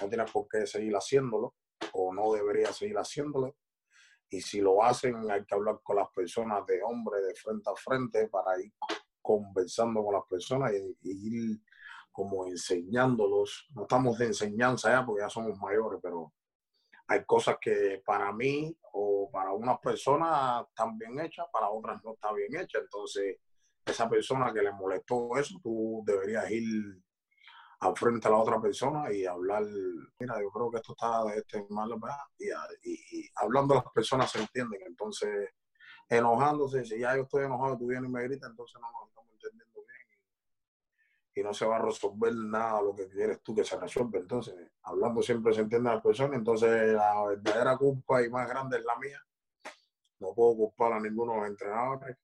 no 0.00 0.08
tienes 0.08 0.30
por 0.30 0.46
qué 0.48 0.66
seguir 0.66 0.94
haciéndolo 0.94 1.54
o 1.92 2.12
no 2.12 2.32
deberías 2.32 2.76
seguir 2.76 2.96
haciéndolo. 2.96 3.56
Y 4.28 4.40
si 4.40 4.60
lo 4.60 4.82
hacen, 4.82 5.30
hay 5.30 5.44
que 5.44 5.54
hablar 5.54 5.80
con 5.82 5.96
las 5.96 6.08
personas 6.10 6.64
de 6.66 6.82
hombre, 6.82 7.20
de 7.20 7.34
frente 7.34 7.70
a 7.70 7.74
frente, 7.74 8.28
para 8.28 8.58
ir 8.60 8.72
conversando 9.20 10.02
con 10.02 10.14
las 10.14 10.24
personas 10.24 10.72
y, 10.72 10.96
ir 11.02 11.60
como 12.10 12.46
enseñándolos. 12.46 13.68
No 13.74 13.82
estamos 13.82 14.16
de 14.18 14.26
enseñanza 14.26 14.90
ya 14.90 15.04
porque 15.04 15.22
ya 15.22 15.28
somos 15.28 15.58
mayores, 15.58 16.00
pero 16.02 16.32
hay 17.08 17.24
cosas 17.24 17.56
que 17.60 18.02
para 18.04 18.32
mí 18.32 18.74
o 18.92 19.30
para 19.30 19.52
unas 19.52 19.78
personas 19.80 20.66
están 20.68 20.96
bien 20.96 21.20
hechas, 21.20 21.46
para 21.52 21.68
otras 21.68 22.02
no 22.02 22.14
está 22.14 22.32
bien 22.32 22.56
hecha. 22.56 22.78
Entonces, 22.78 23.36
esa 23.84 24.08
persona 24.08 24.52
que 24.52 24.62
le 24.62 24.72
molestó 24.72 25.36
eso, 25.36 25.58
tú 25.62 26.02
deberías 26.06 26.50
ir 26.50 27.02
al 27.80 27.96
frente 27.96 28.28
a 28.28 28.30
la 28.30 28.38
otra 28.38 28.60
persona 28.60 29.12
y 29.12 29.26
hablar, 29.26 29.64
mira, 30.18 30.40
yo 30.40 30.50
creo 30.50 30.70
que 30.70 30.76
esto 30.76 30.92
está 30.92 31.24
de 31.24 31.38
este 31.38 31.66
mal, 31.70 31.90
y, 32.38 32.92
y, 32.92 33.30
hablando 33.34 33.74
las 33.74 33.92
personas 33.92 34.30
se 34.30 34.40
entienden. 34.40 34.80
Entonces, 34.86 35.50
enojándose, 36.08 36.84
si 36.84 37.00
ya 37.00 37.16
yo 37.16 37.22
estoy 37.22 37.44
enojado, 37.44 37.78
tú 37.78 37.88
vienes 37.88 38.08
y 38.08 38.12
me 38.12 38.22
gritas, 38.22 38.50
entonces 38.50 38.80
no 38.80 38.88
nos 38.92 39.08
estamos 39.08 39.30
entendiendo 39.32 39.72
y 41.34 41.42
no 41.42 41.54
se 41.54 41.64
va 41.64 41.76
a 41.76 41.82
resolver 41.82 42.34
nada 42.34 42.82
lo 42.82 42.94
que 42.94 43.08
quieres 43.08 43.42
tú 43.42 43.54
que 43.54 43.64
se 43.64 43.78
resuelve. 43.78 44.18
Entonces, 44.18 44.54
hablando 44.82 45.22
siempre 45.22 45.54
se 45.54 45.62
entiende 45.62 45.90
a 45.90 45.94
la 45.94 46.02
persona, 46.02 46.36
entonces 46.36 46.92
la 46.92 47.24
verdadera 47.24 47.76
culpa 47.76 48.22
y 48.22 48.28
más 48.28 48.48
grande 48.48 48.78
es 48.78 48.84
la 48.84 48.96
mía. 48.98 49.20
No 50.20 50.34
puedo 50.34 50.56
culpar 50.56 50.92
a 50.92 51.00
ninguno 51.00 51.32
de 51.32 51.38
los 51.40 51.48
entrenadores. 51.48 52.16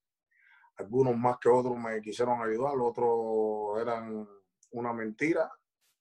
Algunos 0.78 1.16
más 1.16 1.38
que 1.38 1.48
otros 1.48 1.76
me 1.76 2.00
quisieron 2.00 2.40
ayudar, 2.40 2.78
otros 2.78 3.80
eran 3.80 4.28
una 4.72 4.92
mentira, 4.92 5.50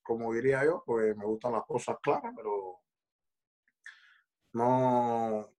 como 0.03 0.33
diría 0.33 0.63
yo, 0.65 0.83
pues 0.85 1.15
me 1.17 1.25
gustan 1.25 1.53
las 1.53 1.65
cosas 1.65 1.97
claras, 2.01 2.33
pero 2.35 2.81
no, 4.53 5.51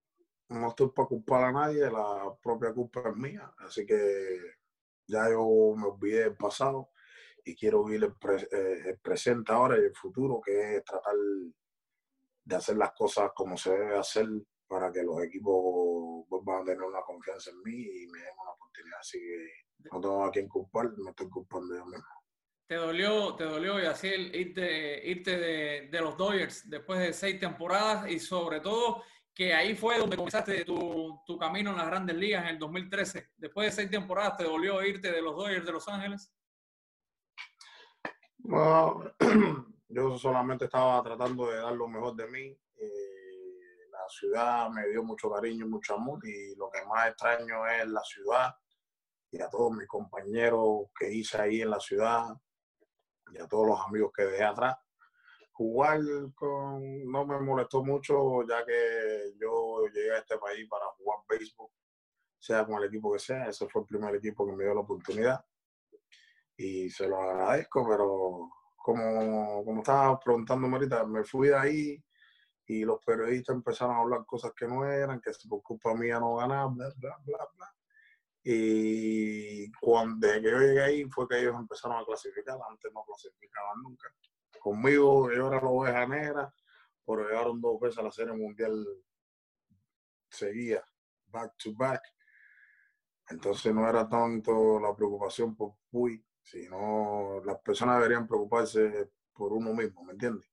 no 0.48 0.68
estoy 0.68 0.90
para 0.90 1.08
culpar 1.08 1.44
a 1.44 1.52
nadie, 1.52 1.90
la 1.90 2.34
propia 2.42 2.72
culpa 2.72 3.08
es 3.08 3.16
mía. 3.16 3.52
Así 3.58 3.84
que 3.84 4.38
ya 5.06 5.28
yo 5.30 5.75
me 5.76 5.87
olvidé 5.87 6.20
del 6.25 6.37
pasado 6.37 6.90
y 7.44 7.54
quiero 7.56 7.84
vivir 7.84 8.14
eh, 8.52 8.82
el, 8.87 8.98
presente 8.98 9.52
ahora 9.52 9.78
y 9.78 9.84
el 9.84 9.94
futuro, 9.94 10.40
que 10.40 10.76
es 10.76 10.84
tratar 10.84 11.14
de 12.44 12.56
hacer 12.56 12.76
las 12.76 12.92
cosas 12.92 13.30
como 13.34 13.56
se 13.56 13.70
debe 13.70 13.98
hacer 13.98 14.26
para 14.68 14.92
que 14.92 15.02
los 15.02 15.22
equipos 15.22 16.26
vuelvan 16.28 16.62
a 16.62 16.64
tener 16.64 16.82
una 16.82 17.00
confianza 17.02 17.50
en 17.50 17.62
mí 17.62 17.80
y 17.80 18.06
me 18.06 18.18
den 18.18 18.34
una 18.42 18.52
oportunidad. 18.52 18.98
Así 19.00 19.18
que 19.18 19.88
no 19.90 20.00
tengo 20.00 20.25
a 20.25 20.30
quien 20.30 20.48
culpar, 20.48 20.90
me 20.98 21.10
estoy 21.10 21.28
culpando 21.28 21.75
yo 21.75 21.87
mismo. 21.87 22.06
¿Te 22.66 22.75
dolió, 22.75 23.34
te 23.34 23.44
dolió 23.44 23.80
Yaciel, 23.80 24.34
irte, 24.34 25.08
irte 25.08 25.38
de, 25.38 25.88
de, 25.90 26.00
los 26.02 26.18
Dodgers 26.18 26.68
después 26.68 27.00
de 27.00 27.14
seis 27.14 27.40
temporadas 27.40 28.10
y 28.10 28.18
sobre 28.18 28.60
todo 28.60 29.02
que 29.34 29.54
ahí 29.54 29.75
fue 29.75 29.98
donde 29.98 30.16
comenzaste 30.16 30.64
tu, 30.64 31.18
tu 31.25 31.38
camino 31.38 31.70
en 31.70 31.78
las 31.78 31.87
grandes 31.87 32.16
ligas 32.16 32.42
en 32.42 32.50
el 32.50 32.58
2013? 32.58 33.30
Después 33.37 33.68
de 33.68 33.72
seis 33.72 33.90
temporadas, 33.90 34.37
¿te 34.37 34.44
dolió 34.44 34.82
irte 34.82 35.10
de 35.10 35.22
los 35.22 35.34
Dodgers 35.34 35.64
de 35.64 35.72
Los 35.72 35.88
Ángeles? 35.88 36.30
yo 39.88 40.18
solamente 40.18 40.64
estaba 40.66 41.02
tratando 41.02 41.50
de 41.50 41.58
dar 41.58 41.72
lo 41.72 41.88
mejor 41.88 42.14
de 42.14 42.26
mí. 42.26 42.58
Eh, 42.76 43.17
la 43.99 44.09
ciudad 44.09 44.71
me 44.71 44.88
dio 44.88 45.02
mucho 45.02 45.31
cariño 45.31 45.67
mucho 45.67 45.95
amor 45.95 46.21
y 46.26 46.55
lo 46.55 46.71
que 46.71 46.85
más 46.87 47.09
extraño 47.09 47.67
es 47.67 47.88
la 47.88 48.02
ciudad 48.02 48.55
y 49.31 49.40
a 49.43 49.49
todos 49.50 49.73
mis 49.73 49.87
compañeros 49.87 50.87
que 50.99 51.12
hice 51.12 51.40
ahí 51.40 51.61
en 51.62 51.71
la 51.71 51.81
ciudad 51.81 52.25
y 53.33 53.38
a 53.38 53.47
todos 53.47 53.67
los 53.67 53.81
amigos 53.81 54.11
que 54.17 54.25
dejé 54.25 54.45
atrás. 54.45 54.76
Jugar 55.52 56.00
con, 56.35 57.11
no 57.11 57.26
me 57.26 57.40
molestó 57.40 57.85
mucho 57.85 58.43
ya 58.49 58.64
que 58.64 59.35
yo 59.38 59.87
llegué 59.93 60.12
a 60.12 60.19
este 60.19 60.38
país 60.38 60.67
para 60.69 60.87
jugar 60.97 61.19
béisbol, 61.28 61.69
sea 62.38 62.64
con 62.64 62.76
el 62.76 62.88
equipo 62.88 63.12
que 63.12 63.19
sea. 63.19 63.49
Ese 63.49 63.69
fue 63.69 63.83
el 63.83 63.88
primer 63.88 64.14
equipo 64.14 64.47
que 64.47 64.52
me 64.52 64.64
dio 64.64 64.75
la 64.75 64.81
oportunidad 64.81 65.45
y 66.57 66.88
se 66.90 67.09
lo 67.09 67.21
agradezco, 67.21 67.87
pero 67.88 68.50
como, 68.76 69.64
como 69.64 69.81
estaba 69.81 70.19
preguntando 70.19 70.69
ahorita, 70.69 71.05
me 71.05 71.25
fui 71.25 71.49
de 71.49 71.57
ahí 71.57 72.05
y 72.68 72.84
los 72.84 73.02
periodistas 73.02 73.56
empezaron 73.56 73.96
a 73.96 74.00
hablar 74.00 74.26
cosas 74.26 74.52
que 74.54 74.68
no 74.68 74.84
eran, 74.84 75.22
que 75.22 75.30
por 75.48 75.62
culpa 75.62 75.94
mía 75.94 76.20
no 76.20 76.37
ganaba, 76.37 76.66
bla, 76.66 76.92
bla, 76.98 77.18
bla, 77.25 77.48
bla. 77.56 77.75
Y 78.44 79.72
cuando 79.72 80.26
desde 80.26 80.42
que 80.42 80.50
yo 80.50 80.58
llegué 80.58 80.82
ahí 80.82 81.04
fue 81.10 81.26
que 81.26 81.40
ellos 81.40 81.56
empezaron 81.56 81.96
a 81.96 82.04
clasificar, 82.04 82.58
antes 82.68 82.92
no 82.92 83.02
clasificaban 83.04 83.82
nunca. 83.82 84.08
Conmigo 84.60 85.32
yo 85.32 85.48
era 85.48 85.62
la 85.62 85.68
oveja 85.68 86.06
negra, 86.06 86.54
pero 87.06 87.26
llegaron 87.26 87.58
dos 87.58 87.80
veces 87.80 87.98
a 87.98 88.02
la 88.02 88.12
Serie 88.12 88.34
Mundial 88.34 88.87
seguía, 90.28 90.84
back 91.26 91.54
to 91.56 91.75
back. 91.75 92.02
Entonces 93.30 93.75
no 93.75 93.88
era 93.88 94.06
tanto 94.06 94.78
la 94.78 94.94
preocupación 94.94 95.56
por 95.56 95.75
Puy, 95.90 96.22
no, 96.70 97.42
las 97.44 97.60
personas 97.60 97.96
deberían 97.96 98.26
preocuparse 98.26 99.10
por 99.32 99.54
uno 99.54 99.72
mismo, 99.72 100.04
¿me 100.04 100.12
entiendes? 100.12 100.48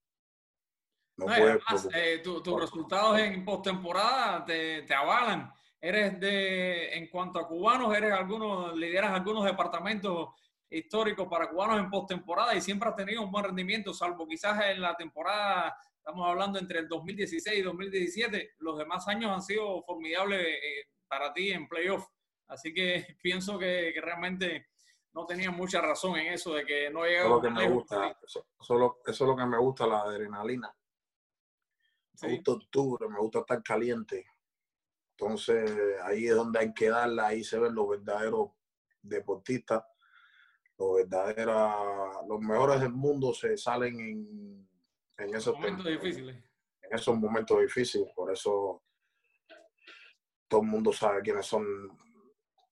No, 1.17 1.27
además, 1.29 1.87
eh, 1.93 2.21
tus 2.23 2.59
resultados 2.59 3.19
en 3.19 3.45
postemporada 3.45 4.43
te, 4.43 4.81
te 4.83 4.93
avalan. 4.93 5.51
Eres 5.79 6.19
de, 6.19 6.93
en 6.95 7.07
cuanto 7.09 7.39
a 7.39 7.47
cubanos, 7.47 7.95
eres 7.95 8.11
algunos, 8.11 8.75
lideras 8.75 9.11
algunos 9.11 9.45
departamentos 9.45 10.29
históricos 10.69 11.27
para 11.27 11.49
cubanos 11.49 11.79
en 11.79 11.89
postemporada 11.89 12.55
y 12.55 12.61
siempre 12.61 12.89
has 12.89 12.95
tenido 12.95 13.21
un 13.21 13.31
buen 13.31 13.45
rendimiento, 13.45 13.93
salvo 13.93 14.27
quizás 14.27 14.65
en 14.65 14.81
la 14.81 14.95
temporada, 14.95 15.77
estamos 15.97 16.27
hablando 16.27 16.59
entre 16.59 16.79
el 16.79 16.87
2016 16.87 17.59
y 17.59 17.61
2017, 17.61 18.55
los 18.59 18.77
demás 18.77 19.07
años 19.07 19.31
han 19.31 19.41
sido 19.41 19.83
formidables 19.83 20.41
eh, 20.41 20.89
para 21.07 21.31
ti 21.33 21.51
en 21.51 21.67
playoff. 21.67 22.05
Así 22.47 22.73
que 22.73 23.05
pienso 23.21 23.57
que, 23.57 23.91
que 23.93 24.01
realmente 24.01 24.67
no 25.13 25.25
tenía 25.25 25.49
mucha 25.49 25.81
razón 25.81 26.17
en 26.17 26.33
eso 26.33 26.55
de 26.55 26.65
que 26.65 26.89
no 26.89 27.05
llegaba. 27.05 27.29
Eso 27.29 27.41
que 27.41 27.49
me 27.49 27.69
gusta, 27.69 28.17
eso, 28.25 28.47
eso, 28.59 28.73
es 29.05 29.21
lo 29.21 29.35
que 29.35 29.45
me 29.45 29.57
gusta, 29.57 29.87
la 29.87 30.01
adrenalina. 30.01 30.75
Me 32.21 32.35
gusta 32.35 32.51
octubre, 32.51 33.09
me 33.09 33.19
gusta 33.19 33.39
estar 33.39 33.63
caliente. 33.63 34.25
Entonces 35.11 35.71
ahí 36.03 36.27
es 36.27 36.35
donde 36.35 36.59
hay 36.59 36.73
que 36.73 36.89
darla, 36.89 37.27
ahí 37.27 37.43
se 37.43 37.57
ven 37.57 37.73
los 37.73 37.87
verdaderos 37.89 38.51
deportistas, 39.01 39.83
los 40.77 40.95
verdaderos, 40.97 42.27
los 42.27 42.39
mejores 42.41 42.81
del 42.81 42.91
mundo 42.91 43.33
se 43.33 43.57
salen 43.57 43.99
en, 43.99 44.69
en 45.17 45.35
esos 45.35 45.55
momentos 45.55 45.85
difíciles. 45.85 46.35
En 46.81 46.93
esos 46.93 47.17
momentos 47.17 47.59
difíciles, 47.61 48.11
por 48.13 48.31
eso 48.31 48.83
todo 50.47 50.61
el 50.61 50.67
mundo 50.67 50.93
sabe 50.93 51.21
quiénes 51.21 51.45
son 51.45 51.65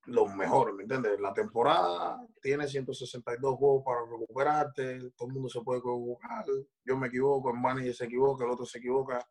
los 0.05 0.35
mejores, 0.35 0.75
¿me 0.75 0.83
entiendes? 0.83 1.19
La 1.19 1.33
temporada 1.33 2.19
tiene 2.41 2.67
162 2.67 3.55
juegos 3.55 3.83
para 3.85 4.01
recuperarte, 4.01 5.11
todo 5.15 5.29
el 5.29 5.33
mundo 5.33 5.49
se 5.49 5.61
puede 5.61 5.79
equivocar, 5.79 6.45
yo 6.85 6.97
me 6.97 7.07
equivoco, 7.07 7.51
el 7.51 7.59
manager 7.59 7.95
se 7.95 8.05
equivoca, 8.05 8.43
el 8.43 8.51
otro 8.51 8.65
se 8.65 8.79
equivoca, 8.79 9.25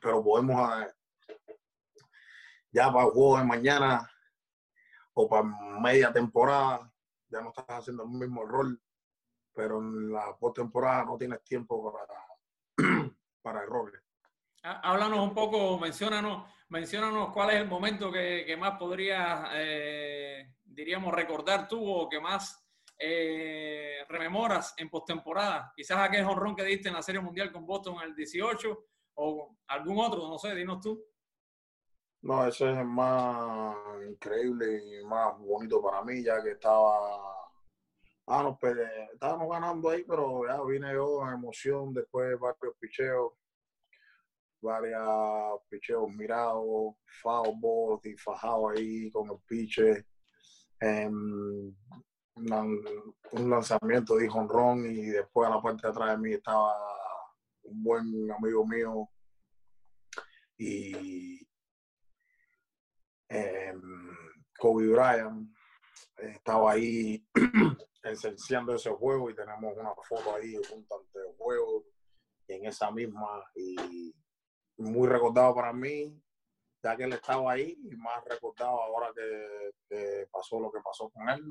pero 0.00 0.22
podemos, 0.22 0.56
ah, 0.58 0.86
ya 2.70 2.92
para 2.92 3.06
el 3.06 3.12
juego 3.12 3.38
de 3.38 3.44
mañana 3.44 4.10
o 5.14 5.28
para 5.28 5.44
media 5.80 6.12
temporada, 6.12 6.90
ya 7.28 7.40
no 7.40 7.48
estás 7.48 7.66
haciendo 7.68 8.04
el 8.04 8.10
mismo 8.10 8.44
rol, 8.44 8.80
pero 9.52 9.78
en 9.78 10.12
la 10.12 10.36
postemporada 10.36 11.04
no 11.04 11.16
tienes 11.16 11.42
tiempo 11.44 11.92
para, 11.92 13.08
para 13.42 13.62
errores. 13.62 14.00
Háblanos 14.62 15.18
un 15.18 15.34
poco, 15.34 15.78
menciónanos, 15.78 16.50
menciónanos 16.68 17.32
cuál 17.32 17.50
es 17.50 17.56
el 17.56 17.68
momento 17.68 18.10
que, 18.10 18.56
más 18.58 18.78
podrías, 18.78 19.50
eh, 19.52 20.54
diríamos, 20.64 21.12
recordar 21.12 21.68
tú 21.68 21.86
o 21.86 22.08
que 22.08 22.18
más 22.18 22.64
eh, 22.98 23.98
rememoras 24.08 24.74
en 24.78 24.88
postemporada. 24.88 25.72
Quizás 25.76 25.98
aquel 25.98 26.24
honrón 26.24 26.56
que 26.56 26.64
diste 26.64 26.88
en 26.88 26.94
la 26.94 27.02
Serie 27.02 27.20
Mundial 27.20 27.52
con 27.52 27.66
Boston 27.66 27.96
en 27.96 28.08
el 28.08 28.14
18 28.14 28.86
o 29.14 29.56
algún 29.68 29.98
otro, 29.98 30.28
no 30.28 30.38
sé, 30.38 30.54
dinos 30.54 30.80
tú. 30.80 31.02
No, 32.22 32.46
ese 32.46 32.70
es 32.70 32.78
el 32.78 32.86
más 32.86 33.76
increíble 34.08 35.00
y 35.00 35.04
más 35.04 35.38
bonito 35.38 35.82
para 35.82 36.02
mí, 36.02 36.22
ya 36.22 36.42
que 36.42 36.52
estaba 36.52 37.34
Ah, 38.26 38.42
no, 38.42 38.58
pues, 38.58 38.74
estábamos 39.12 39.50
ganando 39.50 39.90
ahí, 39.90 40.02
pero 40.04 40.46
ya 40.46 40.62
vine 40.62 40.94
yo 40.94 41.22
en 41.22 41.34
emoción 41.34 41.92
después 41.92 42.30
de 42.30 42.36
varios 42.36 42.74
picheos, 42.80 43.32
varios 44.62 45.60
picheos 45.68 46.08
mirados, 46.08 46.94
foul 47.22 48.00
y 48.02 48.16
fajado 48.16 48.70
ahí 48.70 49.10
con 49.10 49.30
el 49.30 49.38
piche. 49.46 50.06
un 52.40 53.50
lanzamiento 53.50 54.16
de 54.16 54.28
honrón 54.30 54.86
y 54.86 55.06
después 55.06 55.48
a 55.48 55.54
la 55.56 55.62
parte 55.62 55.82
de 55.82 55.88
atrás 55.90 56.10
de 56.12 56.18
mí 56.18 56.32
estaba 56.32 56.74
un 57.64 57.82
buen 57.82 58.30
amigo 58.30 58.66
mío. 58.66 59.10
Y 60.56 61.46
em, 63.28 63.82
Kobe 64.58 64.88
Bryant 64.88 65.50
estaba 66.16 66.72
ahí 66.72 67.26
esenciando 68.02 68.74
ese 68.74 68.90
juego 68.90 69.30
y 69.30 69.34
tenemos 69.34 69.76
una 69.76 69.94
foto 69.94 70.34
ahí 70.34 70.54
junto 70.68 71.00
ante 71.00 71.18
el 71.18 71.36
juego 71.36 71.84
en 72.46 72.66
esa 72.66 72.90
misma 72.90 73.44
y 73.54 74.14
muy 74.76 75.08
recordado 75.08 75.54
para 75.54 75.72
mí 75.72 76.24
ya 76.84 76.96
que 76.96 77.04
él 77.04 77.14
estaba 77.14 77.52
ahí 77.52 77.78
y 77.82 77.96
más 77.96 78.22
recordado 78.26 78.82
ahora 78.82 79.10
que, 79.14 80.28
pasó 80.30 80.60
lo 80.60 80.70
que 80.70 80.80
pasó 80.84 81.08
con 81.08 81.28
él. 81.30 81.42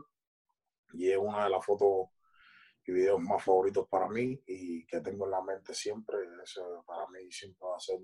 Y 0.93 1.10
es 1.10 1.17
una 1.17 1.46
de 1.46 1.50
las 1.50 1.65
fotos 1.65 2.10
y 2.86 2.92
videos 2.92 3.20
más 3.22 3.44
favoritos 3.44 3.88
para 3.88 4.10
mí 4.10 4.40
y 4.46 4.86
que 4.86 5.02
tengo 5.02 5.25
en 5.25 5.32
la 5.32 5.42
mente 5.42 5.74
siempre 5.74 6.18
eso 6.44 6.84
para 6.86 7.08
mí 7.08 7.32
siempre 7.32 7.68
va 7.68 7.78
a 7.78 7.80
ser 7.80 8.00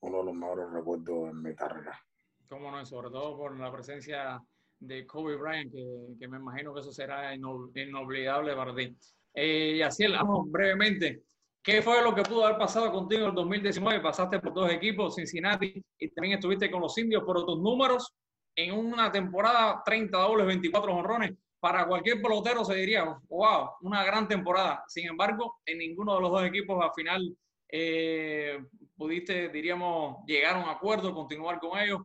uno 0.00 0.18
de 0.18 0.24
los 0.24 0.34
mejores 0.34 0.70
recuerdos 0.70 1.30
en 1.30 1.42
mi 1.42 1.54
carrera. 1.54 2.00
Cómo 2.48 2.70
no, 2.70 2.84
sobre 2.84 3.10
todo 3.10 3.36
por 3.36 3.58
la 3.58 3.70
presencia 3.70 4.42
de 4.80 5.06
Kobe 5.06 5.36
Bryant, 5.36 5.72
que, 6.18 6.26
me 6.26 6.38
imagino 6.38 6.72
que 6.72 6.80
eso 6.80 6.92
será 6.92 7.34
inolvidable 7.34 8.56
para 8.56 8.74
ti. 8.74 8.96
Eh, 9.34 9.74
y 9.76 9.82
así 9.82 10.04
hablamos 10.04 10.50
brevemente. 10.50 11.22
¿Qué 11.62 11.82
fue 11.82 12.02
lo 12.02 12.14
que 12.14 12.22
pudo 12.22 12.46
haber 12.46 12.58
pasado 12.58 12.90
contigo 12.90 13.24
en 13.24 13.28
el 13.28 13.34
2019? 13.34 14.00
Pasaste 14.00 14.40
por 14.40 14.54
dos 14.54 14.72
equipos, 14.72 15.14
Cincinnati, 15.14 15.84
y 15.98 16.08
también 16.10 16.38
estuviste 16.38 16.70
con 16.70 16.80
los 16.80 16.96
indios, 16.96 17.22
por 17.22 17.44
tus 17.44 17.60
números 17.60 18.14
en 18.56 18.74
una 18.74 19.12
temporada, 19.12 19.82
30 19.84 20.18
dobles, 20.18 20.46
24 20.46 20.94
honrones. 20.94 21.32
Para 21.60 21.86
cualquier 21.86 22.22
pelotero 22.22 22.64
se 22.64 22.74
diría, 22.74 23.04
wow, 23.28 23.72
una 23.82 24.02
gran 24.02 24.26
temporada. 24.26 24.82
Sin 24.88 25.06
embargo, 25.06 25.60
en 25.66 25.78
ninguno 25.78 26.14
de 26.14 26.20
los 26.22 26.30
dos 26.30 26.44
equipos 26.44 26.82
al 26.82 26.92
final 26.94 27.36
eh, 27.68 28.58
pudiste, 28.96 29.50
diríamos, 29.50 30.24
llegar 30.26 30.56
a 30.56 30.58
un 30.58 30.68
acuerdo, 30.70 31.14
continuar 31.14 31.60
con 31.60 31.78
ellos. 31.78 32.00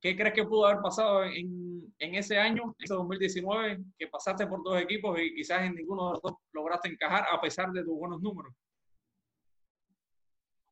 ¿Qué 0.00 0.16
crees 0.16 0.34
que 0.34 0.44
pudo 0.44 0.66
haber 0.66 0.80
pasado 0.80 1.24
en, 1.24 1.92
ese 1.98 2.38
año, 2.38 2.74
en 2.78 2.84
ese 2.84 2.94
2019, 2.94 3.80
que 3.98 4.08
pasaste 4.08 4.46
por 4.46 4.62
dos 4.62 4.80
equipos 4.80 5.18
y 5.20 5.34
quizás 5.34 5.62
en 5.62 5.74
ninguno 5.74 6.06
de 6.06 6.12
los 6.12 6.22
dos 6.22 6.34
lograste 6.52 6.88
encajar 6.88 7.26
a 7.30 7.40
pesar 7.40 7.70
de 7.72 7.84
tus 7.84 7.98
buenos 7.98 8.20
números? 8.20 8.52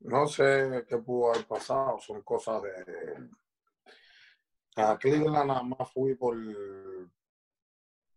No 0.01 0.27
sé 0.27 0.85
qué 0.89 0.99
pudo 0.99 1.33
haber 1.33 1.47
pasado, 1.47 1.99
son 1.99 2.23
cosas 2.23 2.63
de... 2.63 3.29
A 4.77 4.97
Cleveland 4.97 5.49
nada 5.49 5.63
más 5.63 5.93
fui 5.93 6.15
por, 6.15 6.37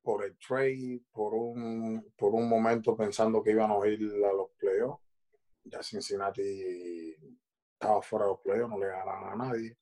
por 0.01 0.25
el 0.25 0.37
trade, 0.37 1.01
por 1.11 1.33
un, 1.33 2.13
por 2.17 2.33
un 2.33 2.49
momento 2.49 2.95
pensando 2.95 3.43
que 3.43 3.51
iban 3.51 3.71
a 3.71 3.87
ir 3.87 4.01
a 4.25 4.33
los 4.33 4.51
playoffs. 4.57 5.03
Ya 5.63 5.83
Cincinnati 5.83 7.15
estaba 7.73 8.01
fuera 8.01 8.25
de 8.25 8.31
los 8.31 8.41
playoffs, 8.41 8.69
no 8.69 8.79
le 8.79 8.87
ganaron 8.87 9.41
a 9.41 9.45
nadie. 9.45 9.77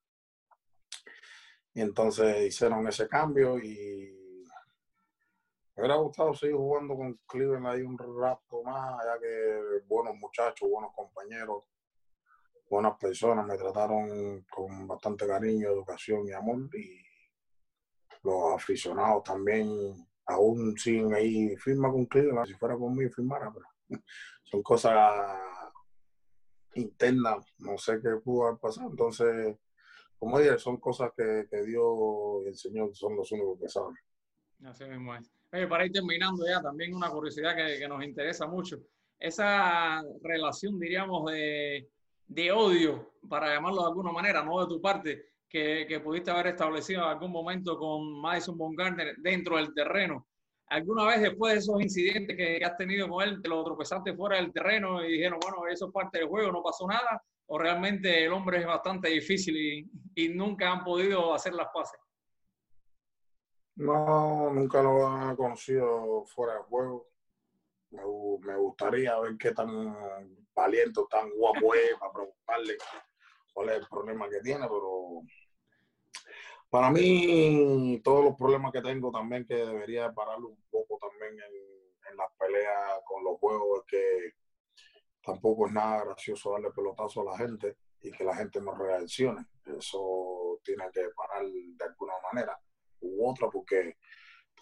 Y 1.74 1.82
entonces 1.82 2.48
hicieron 2.48 2.88
ese 2.88 3.08
cambio 3.08 3.58
y 3.58 4.20
me 5.76 5.84
hubiera 5.84 5.96
gustado 5.96 6.34
seguir 6.34 6.58
jugando 6.58 6.96
con 6.98 7.14
Cleveland 7.26 7.68
ahí 7.68 7.82
un 7.82 7.98
rato 7.98 8.62
más, 8.64 9.02
ya 9.06 9.18
que 9.20 9.82
buenos 9.88 10.16
muchachos, 10.16 10.70
buenos 10.70 10.92
compañeros, 10.94 11.64
buenas 12.70 12.98
personas, 12.98 13.46
me 13.46 13.58
trataron 13.58 14.46
con 14.52 14.86
bastante 14.88 15.26
cariño, 15.26 15.70
educación 15.70 16.28
y 16.28 16.34
amor. 16.34 16.70
Y 16.76 17.02
los 18.24 18.56
aficionados 18.56 19.24
también 19.24 20.09
aún 20.30 20.78
siguen 20.78 21.14
ahí, 21.14 21.56
firma 21.58 21.92
con 21.92 22.06
Cleveland, 22.06 22.48
si 22.48 22.54
fuera 22.54 22.78
conmigo 22.78 23.12
firmara, 23.12 23.52
pero 23.52 23.66
son 24.44 24.62
cosas 24.64 25.40
internas, 26.76 27.46
no 27.58 27.78
sé 27.78 28.00
qué 28.02 28.10
pudo 28.24 28.48
haber 28.48 28.60
pasado. 28.60 28.90
Entonces, 28.90 29.58
como 30.18 30.40
dije, 30.40 30.58
son 30.58 30.78
cosas 30.78 31.12
que, 31.16 31.48
Dios 31.66 32.44
y 32.46 32.48
el 32.50 32.56
Señor 32.56 32.96
son 32.96 33.16
los 33.16 33.32
únicos 33.32 33.60
que 33.60 33.70
saben. 33.70 33.96
Así 34.66 34.86
mismo 34.86 35.16
es. 35.16 35.32
para 35.68 35.86
ir 35.86 35.92
terminando 35.92 36.46
ya, 36.46 36.62
también 36.62 36.94
una 36.94 37.10
curiosidad 37.10 37.56
que, 37.56 37.88
nos 37.88 38.04
interesa 38.04 38.46
mucho. 38.46 38.80
Esa 39.18 40.02
relación, 40.22 40.80
diríamos, 40.80 41.32
de, 41.32 42.52
odio, 42.52 43.14
para 43.28 43.54
llamarlo 43.54 43.82
de 43.82 43.88
alguna 43.88 44.12
manera, 44.12 44.44
no 44.44 44.62
de 44.62 44.68
tu 44.68 44.82
parte, 44.82 45.26
que, 45.50 46.02
pudiste 46.04 46.32
haber 46.32 46.48
establecido 46.48 47.02
en 47.02 47.10
algún 47.10 47.32
momento 47.32 47.78
con 47.78 48.22
Madison 48.22 48.58
Bumgarner 48.58 49.16
dentro 49.18 49.58
del 49.58 49.74
terreno. 49.74 50.28
¿Alguna 50.68 51.06
vez 51.06 51.22
después 51.22 51.54
de 51.54 51.60
esos 51.60 51.82
incidentes 51.82 52.38
que 52.38 52.64
has 52.64 52.78
tenido 52.78 53.10
con 53.10 53.28
él, 53.28 53.42
te 53.42 53.50
lo 53.50 53.64
tropezaste 53.64 54.14
fuera 54.14 54.36
del 54.38 54.54
terreno 54.54 55.04
y 55.04 55.14
dijeron, 55.14 55.40
bueno, 55.42 55.66
eso 55.68 55.88
es 55.88 55.92
parte 55.92 56.20
del 56.20 56.28
juego, 56.28 56.52
no 56.52 56.62
pasó 56.62 56.88
nada? 56.88 57.24
o 57.52 57.58
realmente 57.58 58.26
el 58.26 58.32
hombre 58.32 58.60
es 58.60 58.66
bastante 58.66 59.10
difícil 59.10 59.90
y, 60.16 60.30
nunca 60.30 60.72
han 60.72 60.84
podido 60.84 61.34
hacer 61.34 61.54
las 61.54 61.70
paces? 61.74 62.00
No, 63.76 64.52
nunca 64.54 64.84
lo 64.84 65.32
he 65.32 65.36
conocido 65.36 66.26
fuera 66.26 66.56
de 66.56 66.60
juego. 66.64 67.08
Me, 67.92 68.56
gustaría 68.56 69.18
ver 69.20 69.36
qué 69.38 69.52
tan 69.52 69.68
valiente, 70.54 71.02
tan 71.10 71.32
guapo 71.32 71.74
es 71.74 71.96
para 72.00 72.14
preguntarle 72.14 72.78
cuál 73.54 73.70
es 73.70 73.78
el 73.78 73.88
problema 73.88 74.30
que 74.30 74.42
tiene, 74.42 74.68
pero 74.68 75.22
para 76.70 76.92
mí 76.92 78.00
todos 78.04 78.24
los 78.24 78.36
problemas 78.36 78.72
que 78.72 78.82
tengo 78.82 79.12
también 79.12 79.46
que 79.46 79.56
debería 79.56 80.12
pararlo 80.12 80.50
un 80.50 80.64
poco 80.70 81.00
también 81.00 81.34
en, 81.34 82.18
las 82.18 82.32
peleas 82.38 83.00
con 83.06 83.24
los 83.24 83.40
juegos 83.40 83.80
es 83.80 83.86
que 83.86 84.34
tampoco 85.24 85.68
es 85.68 85.72
nada 85.72 86.04
gracioso 86.04 86.52
darle 86.52 86.72
pelotazo 86.72 87.22
a 87.22 87.32
la 87.32 87.38
gente 87.38 87.78
y 88.02 88.12
que 88.12 88.24
la 88.24 88.36
gente 88.36 88.60
no 88.60 88.74
reaccione. 88.74 89.46
Eso 89.78 90.60
tiene 90.64 90.86
que 90.92 91.10
parar 91.16 91.46
de 91.46 91.86
alguna 91.86 92.14
manera 92.32 92.60
u 93.02 93.30
otra, 93.30 93.48
porque 93.50 93.96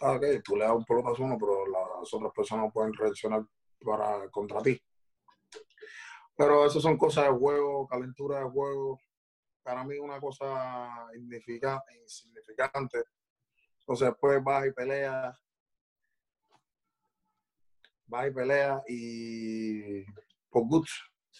okay, 0.00 0.40
tú 0.40 0.56
le 0.56 0.64
das 0.64 0.76
un 0.76 0.84
pelotazo 0.84 1.22
a 1.22 1.26
uno, 1.26 1.38
pero 1.38 1.66
las 1.66 2.14
otras 2.14 2.32
personas 2.32 2.72
pueden 2.72 2.92
reaccionar 2.92 3.44
para, 3.84 4.28
contra 4.30 4.60
ti. 4.62 4.80
Pero 6.38 6.64
eso 6.64 6.80
son 6.80 6.96
cosas 6.96 7.24
de 7.24 7.36
juego, 7.36 7.88
calentura 7.88 8.38
de 8.38 8.48
juego. 8.48 9.00
Para 9.60 9.82
mí 9.82 9.98
una 9.98 10.20
cosa 10.20 11.08
insignificante. 11.16 13.02
Entonces 13.80 14.08
después 14.08 14.42
vas 14.44 14.68
y 14.68 14.70
peleas. 14.70 15.36
Vas 18.06 18.28
y 18.28 18.30
peleas 18.30 18.80
y 18.86 20.04
por 20.48 20.62
gusto, 20.68 20.94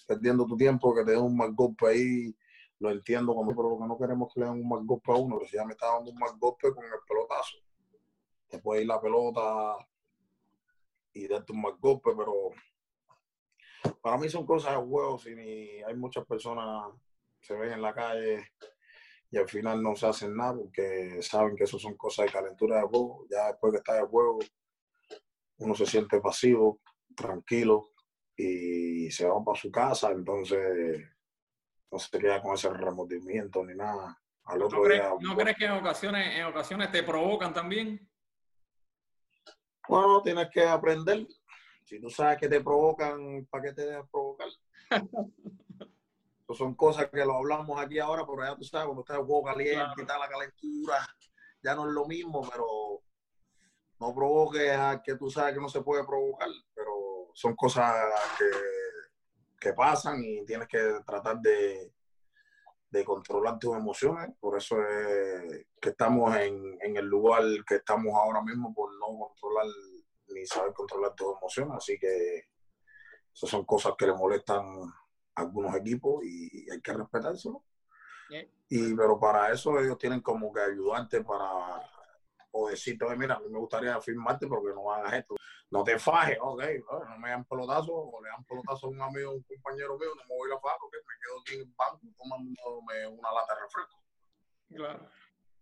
perdiendo 0.08 0.44
tu 0.44 0.56
tiempo, 0.56 0.92
que 0.92 1.04
te 1.04 1.12
den 1.12 1.20
un 1.20 1.37
mal 1.37 1.54
golpe 1.54 1.87
ahí, 1.87 2.37
lo 2.80 2.90
entiendo, 2.90 3.37
como, 3.37 3.54
pero 3.54 3.78
que 3.78 3.87
no 3.87 3.96
queremos 3.96 4.34
que 4.34 4.40
le 4.40 4.46
den 4.46 4.56
un 4.56 4.68
mal 4.68 4.84
golpe 4.84 5.12
a 5.12 5.14
uno, 5.14 5.37
pero 5.38 5.48
si 5.48 5.56
ya 5.56 5.64
me 5.64 5.74
está 5.74 5.87
dando 5.87 6.11
un 6.11 6.18
mal 6.18 6.37
golpe 6.38 6.74
con 6.74 6.84
el 6.84 6.90
pelotazo, 7.06 7.56
te 8.48 8.58
puede 8.58 8.82
ir 8.82 8.88
la 8.88 9.00
pelota 9.00 9.76
y 11.14 11.28
darte 11.28 11.52
un 11.52 11.62
mal 11.62 11.76
golpe, 11.78 12.11
pero 12.16 12.50
para 14.02 14.18
mí 14.18 14.28
son 14.28 14.46
cosas 14.46 14.72
de 14.72 14.84
juego, 14.84 15.18
si 15.18 15.30
hay 15.30 15.94
muchas 15.94 16.24
personas 16.26 16.92
se 17.40 17.54
ven 17.54 17.72
en 17.72 17.82
la 17.82 17.94
calle 17.94 18.52
y 19.30 19.36
al 19.36 19.48
final 19.48 19.82
no 19.82 19.94
se 19.94 20.06
hacen 20.06 20.36
nada 20.36 20.56
porque 20.56 21.22
saben 21.22 21.54
que 21.54 21.64
eso 21.64 21.78
son 21.78 21.96
cosas 21.96 22.26
de 22.26 22.32
calentura 22.32 22.80
de 22.80 22.88
juego, 22.88 23.26
ya 23.30 23.48
después 23.48 23.72
que 23.72 23.78
está 23.78 23.94
de 23.94 24.06
juego 24.06 24.38
uno 25.58 25.74
se 25.74 25.86
siente 25.86 26.20
pasivo, 26.20 26.80
tranquilo, 27.16 27.90
y 28.36 29.10
se 29.10 29.26
va 29.26 29.42
para 29.44 29.58
su 29.58 29.70
casa, 29.70 30.10
entonces 30.12 31.04
no 31.90 31.98
se 31.98 32.18
queda 32.18 32.40
con 32.40 32.54
ese 32.54 32.70
remordimiento 32.70 33.64
ni 33.64 33.74
nada. 33.74 34.16
Al 34.44 34.62
otro 34.62 34.78
¿No, 34.78 34.84
crees, 34.84 35.02
día, 35.02 35.12
¿No 35.20 35.36
crees 35.36 35.56
que 35.56 35.64
en 35.64 35.72
ocasiones, 35.72 36.38
en 36.38 36.44
ocasiones 36.44 36.92
te 36.92 37.02
provocan 37.02 37.52
también? 37.52 38.08
Bueno, 39.88 40.22
tienes 40.22 40.48
que 40.52 40.64
aprender. 40.64 41.26
Si 41.88 41.98
tú 41.98 42.11
sabes 42.11 42.37
que 42.37 42.51
te 42.51 42.61
provocan, 42.61 43.46
¿para 43.51 43.64
qué 43.64 43.72
te 43.72 43.87
dejas 43.87 44.07
provocar? 44.11 44.48
son 46.55 46.74
cosas 46.74 47.09
que 47.09 47.24
lo 47.24 47.37
hablamos 47.37 47.81
aquí 47.81 47.98
ahora, 47.98 48.27
pero 48.27 48.44
ya 48.44 48.55
tú 48.55 48.64
sabes, 48.64 48.85
cuando 48.85 49.01
está 49.01 49.14
el 49.14 49.24
juego 49.24 49.44
caliente 49.44 49.94
y 49.96 50.01
está 50.03 50.18
la 50.18 50.29
calentura, 50.29 50.98
ya 51.62 51.74
no 51.74 51.88
es 51.88 51.94
lo 51.94 52.05
mismo, 52.05 52.46
pero 52.46 52.66
no 54.01 54.14
provoque 54.14 54.70
a 54.70 55.01
que 55.03 55.14
tú 55.14 55.31
sabes 55.31 55.55
que 55.55 55.62
no 55.62 55.68
se 55.70 55.81
puede 55.81 56.05
provocar, 56.05 56.51
pero 56.74 57.31
son 57.33 57.57
cosas 57.57 57.94
que, 58.38 58.51
que 59.59 59.72
pasan 59.72 60.22
y 60.22 60.44
tienes 60.44 60.68
que 60.68 61.01
tratar 61.07 61.38
de, 61.38 61.90
de 62.90 63.03
controlar 63.03 63.59
tus 63.59 63.74
emociones. 63.74 64.29
Por 64.38 64.59
eso 64.59 64.77
es 64.83 65.66
que 65.81 65.88
estamos 65.88 66.37
en, 66.37 66.77
en, 66.83 66.98
el 66.98 67.07
lugar 67.07 67.44
que 67.66 67.77
estamos 67.77 68.12
ahora 68.14 68.42
mismo, 68.42 68.74
por 68.74 68.92
no 68.98 69.07
controlar 69.18 69.68
ni 70.28 70.46
saber 70.46 70.72
controlar 70.72 71.14
tus 71.14 71.36
emociones. 71.36 71.76
Así 71.76 71.98
que 71.98 72.48
esas 73.34 73.50
son 73.50 73.64
cosas 73.64 73.94
que 73.96 74.06
le 74.06 74.14
molestan 74.14 74.64
a 75.34 75.40
algunos 75.40 75.74
equipos 75.76 76.24
y 76.24 76.70
hay 76.70 76.80
que 76.80 76.92
respetárselo. 76.92 77.62
Y, 78.68 78.94
pero 78.94 79.18
para 79.18 79.50
eso 79.52 79.78
ellos 79.80 79.96
tienen 79.96 80.20
como 80.20 80.52
que 80.52 80.60
ayudarte 80.60 81.24
para 81.24 81.80
o 82.50 82.68
decirte, 82.68 83.04
mira, 83.16 83.36
a 83.36 83.40
mí 83.40 83.48
me 83.48 83.58
gustaría 83.58 84.00
firmarte 84.00 84.46
porque 84.46 84.74
no 84.74 84.92
hagas 84.92 85.14
esto. 85.14 85.36
No 85.70 85.84
te 85.84 85.98
fajes, 85.98 86.38
ok, 86.40 86.62
no, 86.90 87.18
me 87.18 87.30
dan 87.30 87.44
pelotazo, 87.44 87.92
o 87.92 88.22
le 88.22 88.30
dan 88.30 88.44
pelotazo 88.44 88.86
a 88.86 88.90
un 88.90 89.02
amigo, 89.02 89.32
un 89.32 89.42
compañero 89.42 89.98
mío, 89.98 90.08
no 90.16 90.22
me 90.22 90.34
voy 90.34 90.50
a 90.50 90.58
fajar 90.58 90.78
porque 90.80 90.96
me 90.96 91.14
quedo 91.20 91.40
aquí 91.40 91.54
en 91.54 91.60
el 91.60 91.74
banco 91.76 92.06
tomándome 92.16 93.06
una 93.06 93.32
lata 93.32 93.54
de 93.54 93.60
refresco. 93.60 94.02
Claro. 94.74 95.10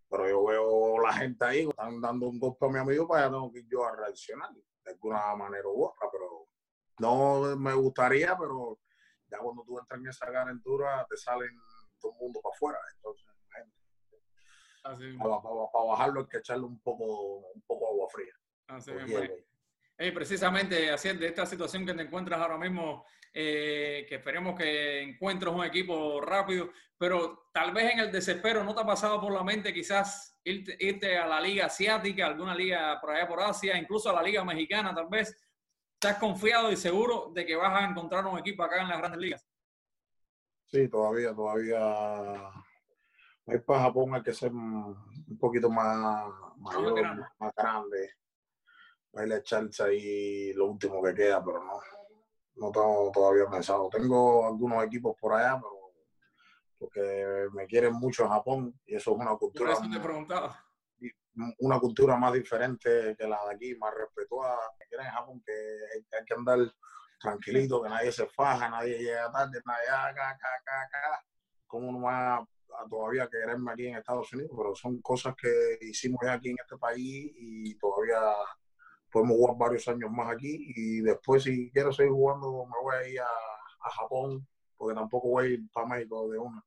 Pero 0.09 0.29
yo 0.29 0.45
veo 0.45 1.01
la 1.01 1.13
gente 1.13 1.45
ahí, 1.45 1.69
están 1.69 2.01
dando 2.01 2.29
un 2.29 2.39
golpe 2.39 2.67
a 2.67 2.69
mi 2.69 2.79
amigo 2.79 3.09
para 3.09 3.29
no 3.29 3.51
que 3.53 3.65
yo 3.67 3.85
a 3.85 3.97
reaccionar 3.97 4.53
de 4.53 4.91
alguna 4.93 5.35
manera 5.35 5.69
u 5.69 5.85
otra, 5.85 6.09
pero 6.11 6.47
no 6.99 7.57
me 7.57 7.75
gustaría, 7.75 8.37
pero 8.39 8.79
ya 9.29 9.39
cuando 9.39 9.65
tú 9.65 9.79
entras 9.79 10.01
en 10.01 10.07
esa 10.07 10.27
calentura 10.27 11.05
te 11.11 11.17
salen 11.17 11.51
todo 12.01 12.13
el 12.13 12.19
mundo 12.19 12.41
para 12.41 12.55
afuera. 12.55 12.79
Entonces, 12.95 13.27
para, 15.19 15.85
bajarlo 15.87 16.21
hay 16.21 16.27
que 16.27 16.39
echarle 16.39 16.65
un 16.65 16.81
poco, 16.81 17.39
un 17.53 17.63
poco 17.63 17.89
agua 17.89 18.09
fría. 18.09 18.35
Así 18.69 18.93
precisamente, 20.13 20.91
así 20.91 21.13
de 21.17 21.27
esta 21.27 21.47
situación 21.47 21.87
que 21.87 21.95
te 21.95 22.03
encuentras 22.03 22.41
ahora 22.41 22.59
mismo, 22.59 23.05
eh, 23.39 24.07
que 24.09 24.15
esperemos 24.15 24.59
que 24.59 25.03
encuentres 25.03 25.53
un 25.53 25.63
equipo 25.63 26.23
rápido, 26.23 26.71
pero 26.97 27.51
tal 27.53 27.73
vez 27.75 27.93
en 27.93 27.99
el 27.99 28.11
desespero 28.11 28.65
no 28.65 28.75
te 28.75 28.81
ha 28.81 28.87
pasado 28.87 29.21
por 29.21 29.31
la 29.31 29.45
mente 29.45 29.75
quizás 29.75 30.41
irte, 30.43 30.75
irte 30.81 31.19
a 31.19 31.27
la 31.27 31.39
liga 31.39 31.67
asiática, 31.67 32.25
alguna 32.25 32.55
liga 32.55 32.99
por 32.99 33.11
allá 33.11 33.29
por 33.29 33.43
Asia, 33.43 33.77
incluso 33.77 34.09
a 34.09 34.15
la 34.15 34.23
liga 34.23 34.43
mexicana 34.43 34.95
tal 34.95 35.09
vez. 35.09 35.37
¿Estás 35.93 36.17
confiado 36.19 36.73
y 36.73 36.77
seguro 36.77 37.31
de 37.35 37.45
que 37.45 37.57
vas 37.57 37.75
a 37.75 37.85
encontrar 37.85 38.25
un 38.25 38.39
equipo 38.39 38.63
acá 38.63 38.81
en 38.81 38.89
las 38.89 38.99
grandes 38.99 39.21
ligas? 39.21 39.47
Sí, 40.65 40.89
todavía, 40.89 41.35
todavía 41.35 42.51
Ahí 43.49 43.59
para 43.59 43.83
Japón 43.83 44.15
hay 44.15 44.23
que 44.23 44.33
ser 44.33 44.51
un 44.51 45.39
poquito 45.39 45.69
más 45.69 46.27
mayor, 46.57 47.31
más 47.39 47.53
grande. 47.55 48.15
Para 49.11 49.27
ir 49.27 49.33
a 49.35 49.37
echarse 49.37 49.83
ahí 49.83 50.53
lo 50.55 50.67
último 50.71 51.03
que 51.03 51.15
queda, 51.15 51.45
pero 51.45 51.63
no, 51.63 51.81
no 52.57 52.71
tengo 52.71 53.11
todavía 53.13 53.49
pensado. 53.51 53.89
Tengo 53.91 54.47
algunos 54.47 54.85
equipos 54.85 55.17
por 55.21 55.35
allá, 55.35 55.61
pero 55.61 55.93
porque 56.79 57.47
me 57.53 57.67
quieren 57.67 57.95
mucho 57.95 58.25
en 58.25 58.31
Japón 58.31 58.81
y 58.85 58.97
eso 58.97 59.13
es 59.13 59.19
una 59.19 59.37
cultura. 59.37 59.75
Una 61.59 61.79
cultura 61.79 62.17
más 62.17 62.33
diferente 62.33 63.15
que 63.19 63.27
la 63.27 63.39
de 63.47 63.55
aquí, 63.55 63.75
más 63.77 63.95
respetuosa. 63.95 64.57
Me 64.79 64.87
quieren 64.87 65.07
en 65.07 65.13
Japón 65.13 65.43
que 65.45 65.53
hay, 65.53 66.25
que 66.25 66.35
andar 66.35 66.59
tranquilito, 67.21 67.83
que 67.83 67.91
nadie 67.91 68.11
se 68.11 68.27
faja, 68.27 68.69
nadie 68.71 68.99
llega 68.99 69.31
tarde, 69.31 69.61
nadie 69.65 69.89
acá, 69.89 70.31
acá, 70.31 70.49
acá, 70.61 70.83
acá. 70.83 71.25
Como 71.67 71.89
uno 71.89 72.07
va 72.07 72.47
todavía 72.91 73.29
quererme 73.29 73.73
aquí 73.73 73.87
en 73.87 73.97
Estados 73.97 74.33
Unidos, 74.33 74.53
pero 74.57 74.75
son 74.75 75.01
cosas 75.01 75.35
que 75.35 75.79
hicimos 75.81 76.21
ya 76.23 76.35
aquí 76.35 76.51
en 76.51 76.57
este 76.61 76.77
país 76.77 77.33
y 77.37 77.77
todavía 77.79 78.21
podemos 79.17 79.37
jugar 79.39 79.57
varios 79.57 79.89
años 79.89 80.11
más 80.11 80.31
aquí 80.31 80.73
y 80.77 81.01
después 81.01 81.43
si 81.43 81.71
quiero 81.71 81.91
seguir 81.91 82.13
jugando 82.13 82.67
me 82.67 82.83
voy 82.83 82.97
a 82.97 83.09
ir 83.09 83.21
a, 83.21 83.27
Japón 83.89 84.47
porque 84.77 84.95
tampoco 84.97 85.29
voy 85.29 85.45
a 85.45 85.49
ir 85.51 85.61
para 85.73 85.87
México 85.87 86.29
de 86.29 86.39
una. 86.39 86.63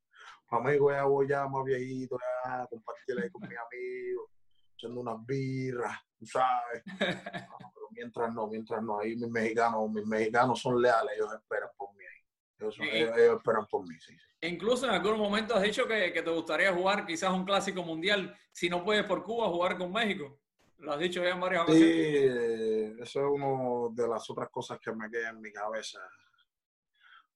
Para 0.49 0.63
México 0.63 0.89
ya 0.89 1.03
voy 1.03 1.27
ya 1.27 1.45
más 1.47 1.65
viejito, 1.65 2.17
ya 2.17 2.65
compartir 2.65 3.19
ahí 3.21 3.29
con 3.29 3.41
mis 3.41 3.57
amigos, 3.71 4.31
echando 4.73 5.01
unas 5.01 5.25
birras, 5.25 5.99
¿sabes? 6.23 6.81
pero 6.97 7.87
mientras 7.91 8.33
no, 8.33 8.47
mientras 8.47 8.81
no, 8.81 8.99
ahí 8.99 9.17
mis 9.17 9.29
mexicanos, 9.29 9.91
mis 9.91 10.07
mexicanos 10.07 10.59
son 10.59 10.81
leales, 10.81 11.17
ellos 11.17 11.33
esperan 11.33 11.69
por 11.77 11.93
mí 11.93 12.03
ahí. 12.05 12.23
Ellos, 12.57 12.77
ellos 12.79 13.37
esperan 13.37 13.67
por 13.67 13.87
mí, 13.87 13.95
sí, 13.99 14.17
sí. 14.17 14.47
Incluso 14.47 14.85
en 14.85 14.93
algún 14.93 15.19
momento 15.19 15.55
has 15.55 15.63
dicho 15.63 15.85
que, 15.85 16.09
te 16.09 16.31
gustaría 16.31 16.73
jugar 16.73 17.05
quizás 17.05 17.31
un 17.31 17.43
clásico 17.43 17.83
mundial, 17.83 18.33
si 18.53 18.69
no 18.69 18.83
puedes 18.83 19.03
por 19.03 19.23
Cuba, 19.23 19.49
jugar 19.49 19.77
con 19.77 19.91
México. 19.91 20.39
Lo 20.79 20.93
has 20.93 20.99
dicho 20.99 21.21
ya 21.21 21.31
en 21.31 21.39
varias 21.39 21.63
ocasiones. 21.63 21.87
Sí, 21.87 23.01
eso 23.01 23.19
es 23.19 23.25
una 23.25 23.93
de 23.93 24.07
las 24.07 24.29
otras 24.29 24.49
cosas 24.49 24.79
que 24.79 24.91
me 24.93 25.09
quedan 25.09 25.35
en 25.35 25.41
mi 25.41 25.51
cabeza. 25.51 25.99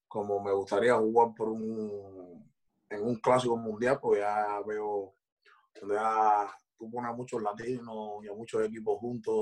Como 0.08 0.40
me 0.40 0.52
gustaría 0.52 0.94
jugar 0.94 1.34
por 1.36 1.48
un, 1.50 2.50
en 2.88 3.02
un 3.02 3.16
clásico 3.16 3.56
mundial, 3.56 3.98
pues 4.00 4.20
ya 4.20 4.60
veo 4.66 5.14
donde 5.78 5.96
ya 5.96 6.56
tú 6.78 6.90
pones 6.90 7.10
a 7.10 7.14
muchos 7.14 7.42
latinos 7.42 8.24
y 8.24 8.28
a 8.28 8.32
muchos 8.32 8.64
equipos 8.64 8.98
juntos 8.98 9.34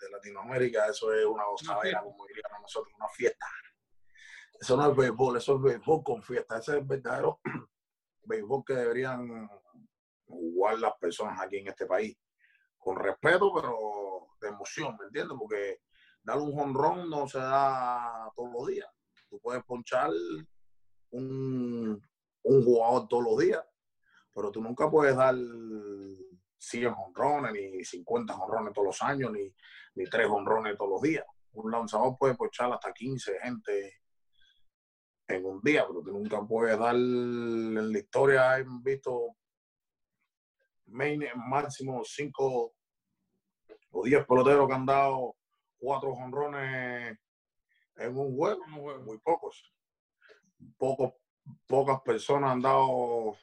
de 0.00 0.08
Latinoamérica, 0.10 0.86
eso 0.86 1.12
es 1.12 1.26
una 1.26 1.44
gozadera, 1.44 2.02
como 2.02 2.26
diríamos 2.26 2.62
nosotros, 2.62 2.94
una 2.96 3.08
fiesta. 3.08 3.46
Eso 4.58 4.76
no 4.76 4.90
es 4.90 4.96
béisbol, 4.96 5.36
eso 5.36 5.56
es 5.56 5.62
béisbol 5.62 6.02
con 6.02 6.22
fiesta. 6.22 6.58
Ese 6.58 6.72
es 6.72 6.78
el 6.78 6.84
verdadero 6.84 7.40
béisbol 8.24 8.64
que 8.64 8.74
deberían 8.74 9.50
jugar 10.26 10.78
las 10.78 10.94
personas 10.98 11.40
aquí 11.40 11.58
en 11.58 11.68
este 11.68 11.86
país. 11.86 12.16
Con 12.84 12.96
respeto, 12.96 13.50
pero 13.54 14.28
de 14.40 14.48
emoción, 14.48 14.94
¿me 15.00 15.06
entiendes? 15.06 15.36
Porque 15.38 15.80
dar 16.22 16.38
un 16.38 16.52
jonrón 16.52 17.08
no 17.08 17.26
se 17.26 17.38
da 17.38 18.30
todos 18.36 18.52
los 18.52 18.66
días. 18.66 18.88
Tú 19.30 19.40
puedes 19.40 19.64
ponchar 19.64 20.10
un, 21.10 22.00
un 22.42 22.64
jugador 22.64 23.08
todos 23.08 23.24
los 23.24 23.38
días, 23.38 23.64
pero 24.34 24.50
tú 24.50 24.60
nunca 24.60 24.90
puedes 24.90 25.16
dar 25.16 25.34
100 26.58 26.94
honrones, 26.94 27.52
ni 27.52 27.82
50 27.82 28.34
honrones 28.34 28.74
todos 28.74 28.86
los 28.86 29.02
años, 29.02 29.32
ni, 29.32 29.54
ni 29.94 30.04
3 30.04 30.28
honrones 30.28 30.76
todos 30.76 30.90
los 30.90 31.02
días. 31.02 31.24
Un 31.52 31.70
lanzador 31.70 32.16
puede 32.18 32.34
ponchar 32.34 32.70
hasta 32.70 32.92
15 32.92 33.38
gente 33.42 33.94
en 35.26 35.44
un 35.46 35.60
día, 35.62 35.86
pero 35.86 36.02
tú 36.02 36.12
nunca 36.12 36.42
puedes 36.46 36.78
dar 36.78 36.94
en 36.94 37.92
la 37.92 37.98
historia, 37.98 38.58
hemos 38.58 38.82
visto 38.82 39.36
máximo 40.86 42.02
cinco 42.04 42.73
o 43.94 44.02
diez 44.04 44.26
peloteros 44.26 44.66
que 44.66 44.74
han 44.74 44.86
dado 44.86 45.36
cuatro 45.78 46.14
jonrones 46.14 47.16
en 47.96 48.16
un 48.16 48.36
juego, 48.36 48.66
muy 48.66 49.18
pocos. 49.18 49.72
Pocos, 50.76 51.12
pocas 51.66 52.00
personas 52.00 52.52
han 52.52 52.60
dado 52.60 53.36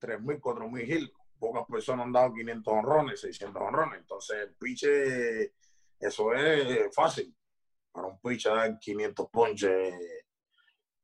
3.000, 0.00 0.40
4.000 0.40 0.88
hits. 0.88 1.12
Pocas 1.38 1.64
personas 1.66 2.06
han 2.06 2.12
dado 2.12 2.34
500 2.34 2.74
honrones, 2.74 3.20
600 3.20 3.62
honrones. 3.62 4.00
Entonces, 4.00 4.36
el 4.40 4.54
piche, 4.54 5.54
eso 5.98 6.34
es 6.34 6.94
fácil. 6.94 7.34
Para 7.92 8.08
un 8.08 8.20
piche 8.20 8.48
dar 8.48 8.78
500 8.78 9.30
ponches 9.30 9.94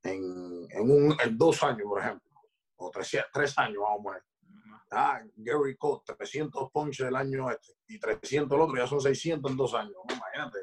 en, 0.03 0.67
en, 0.71 0.91
un, 0.91 1.17
en 1.21 1.39
dos 1.39 1.63
años, 1.63 1.83
por 1.85 2.01
ejemplo, 2.01 2.31
o 2.77 2.91
tres, 2.91 3.17
tres 3.33 3.57
años, 3.59 3.79
vamos 3.81 4.01
a 4.01 4.03
poner. 4.03 4.23
Ah, 4.91 5.21
Gary 5.37 5.77
Cole, 5.77 6.03
300 6.07 6.71
ponches 6.71 7.07
el 7.07 7.17
año 7.17 7.51
este 7.51 7.73
y 7.89 7.99
300 7.99 8.57
el 8.57 8.63
otro, 8.63 8.77
ya 8.77 8.87
son 8.87 9.01
600 9.01 9.51
en 9.51 9.57
dos 9.57 9.75
años. 9.75 9.95
Imagínate, 10.09 10.59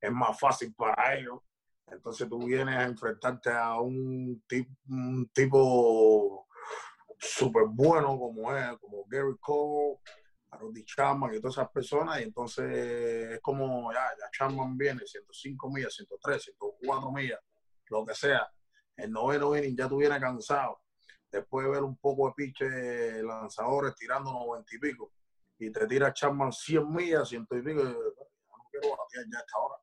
es 0.00 0.12
más 0.12 0.38
fácil 0.38 0.74
para 0.74 1.16
ellos. 1.16 1.40
Entonces 1.86 2.28
tú 2.28 2.38
vienes 2.38 2.76
a 2.76 2.84
enfrentarte 2.84 3.50
a 3.50 3.80
un, 3.80 4.42
tip, 4.46 4.68
un 4.88 5.28
tipo 5.32 6.46
súper 7.18 7.64
bueno 7.66 8.18
como 8.18 8.54
es, 8.54 8.76
como 8.78 9.04
Gary 9.06 9.36
Cole, 9.40 9.98
a 10.50 10.58
Rudy 10.58 10.84
Chapman 10.84 11.34
y 11.34 11.40
todas 11.40 11.56
esas 11.56 11.70
personas. 11.70 12.20
Y 12.20 12.24
entonces 12.24 12.66
es 13.32 13.40
como 13.40 13.90
ya, 13.92 14.10
ya 14.18 14.30
Chapman 14.30 14.76
viene 14.76 15.00
105 15.06 15.70
millas, 15.70 15.94
103, 15.94 16.42
104 16.42 17.12
millas, 17.12 17.40
lo 17.88 18.04
que 18.04 18.14
sea 18.14 18.46
el 18.98 19.12
noveno 19.12 19.56
inning 19.56 19.76
ya 19.76 19.88
tuviera 19.88 20.20
cansado, 20.20 20.80
después 21.30 21.66
de 21.66 21.72
ver 21.72 21.82
un 21.82 21.96
poco 21.96 22.28
de 22.28 22.34
piche 22.34 23.22
lanzadores 23.22 23.94
tirando 23.94 24.32
90 24.32 24.76
y 24.76 24.78
pico, 24.78 25.12
y 25.58 25.70
te 25.70 25.86
tira 25.86 26.12
Chapman 26.12 26.52
100 26.52 26.92
millas, 26.92 27.28
ciento 27.28 27.56
y 27.56 27.62
pico, 27.62 27.82
no 27.82 28.64
quiero 28.70 28.96
batear 28.96 29.24
ya 29.30 29.38
a 29.38 29.40
esta 29.40 29.58
hora. 29.58 29.74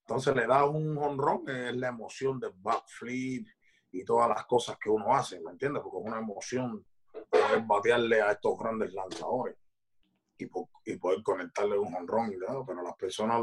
Entonces 0.00 0.36
le 0.36 0.46
da 0.46 0.64
un 0.64 0.96
honrón, 0.98 1.48
es 1.48 1.76
la 1.76 1.88
emoción 1.88 2.38
del 2.38 2.52
backflip 2.56 3.46
y 3.90 4.04
todas 4.04 4.28
las 4.28 4.46
cosas 4.46 4.78
que 4.78 4.88
uno 4.88 5.14
hace, 5.14 5.40
¿me 5.40 5.50
entiendes? 5.50 5.82
Porque 5.82 5.98
es 5.98 6.04
una 6.06 6.18
emoción 6.18 6.84
poder 7.28 7.62
batearle 7.66 8.22
a 8.22 8.32
estos 8.32 8.58
grandes 8.58 8.92
lanzadores 8.92 9.56
y, 10.38 10.46
poder 10.46 11.22
conectarle 11.22 11.78
un 11.78 11.94
honrón, 11.94 12.34
pero 12.66 12.82
las 12.82 12.94
personas 12.96 13.42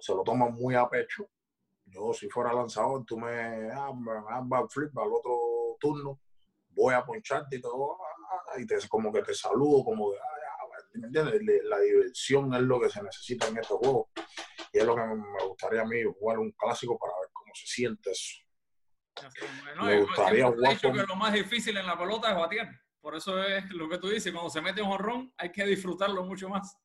se 0.00 0.14
lo 0.14 0.22
toman 0.22 0.54
muy 0.54 0.74
a 0.74 0.88
pecho 0.88 1.28
Yo, 1.84 2.12
si 2.12 2.28
fuera 2.28 2.52
lanzador, 2.52 3.04
tú 3.04 3.18
me, 3.18 3.70
ah, 3.70 3.92
me 3.92 4.56
das 4.56 4.72
flip 4.72 4.96
al 4.98 5.12
otro 5.12 5.49
turno, 5.80 6.20
voy 6.68 6.94
a 6.94 7.04
poncharte 7.04 7.56
y 7.56 7.60
todo, 7.60 7.96
ah, 8.02 8.60
y 8.60 8.66
te, 8.66 8.76
como 8.88 9.12
que 9.12 9.22
te 9.22 9.34
saludo, 9.34 9.82
como 9.84 10.12
de, 10.12 10.18
¿me 10.94 11.06
entiendes? 11.06 11.64
La 11.64 11.78
diversión 11.80 12.54
es 12.54 12.62
lo 12.62 12.80
que 12.80 12.90
se 12.90 13.02
necesita 13.02 13.48
en 13.48 13.58
estos 13.58 13.78
juegos. 13.78 14.08
Y 14.72 14.78
es 14.78 14.84
lo 14.84 14.94
que 14.94 15.02
me 15.02 15.44
gustaría 15.46 15.82
a 15.82 15.84
mí, 15.84 16.02
jugar 16.18 16.38
un 16.38 16.52
clásico 16.52 16.98
para 16.98 17.12
ver 17.20 17.30
cómo 17.32 17.52
se 17.54 17.66
siente 17.66 18.10
eso. 18.10 18.38
me 19.82 20.00
gustaría 20.00 20.46
jugar. 20.46 20.80
Con... 20.80 20.92
que 20.92 21.02
lo 21.02 21.16
más 21.16 21.32
difícil 21.32 21.76
en 21.76 21.86
la 21.86 21.98
pelota 21.98 22.30
es 22.30 22.36
batear. 22.36 22.68
Por 23.00 23.16
eso 23.16 23.42
es 23.42 23.68
lo 23.70 23.88
que 23.88 23.98
tú 23.98 24.08
dices, 24.08 24.32
cuando 24.32 24.50
se 24.50 24.60
mete 24.60 24.82
un 24.82 24.90
jorrón 24.90 25.32
hay 25.38 25.50
que 25.50 25.64
disfrutarlo 25.64 26.22
mucho 26.24 26.48
más. 26.48 26.76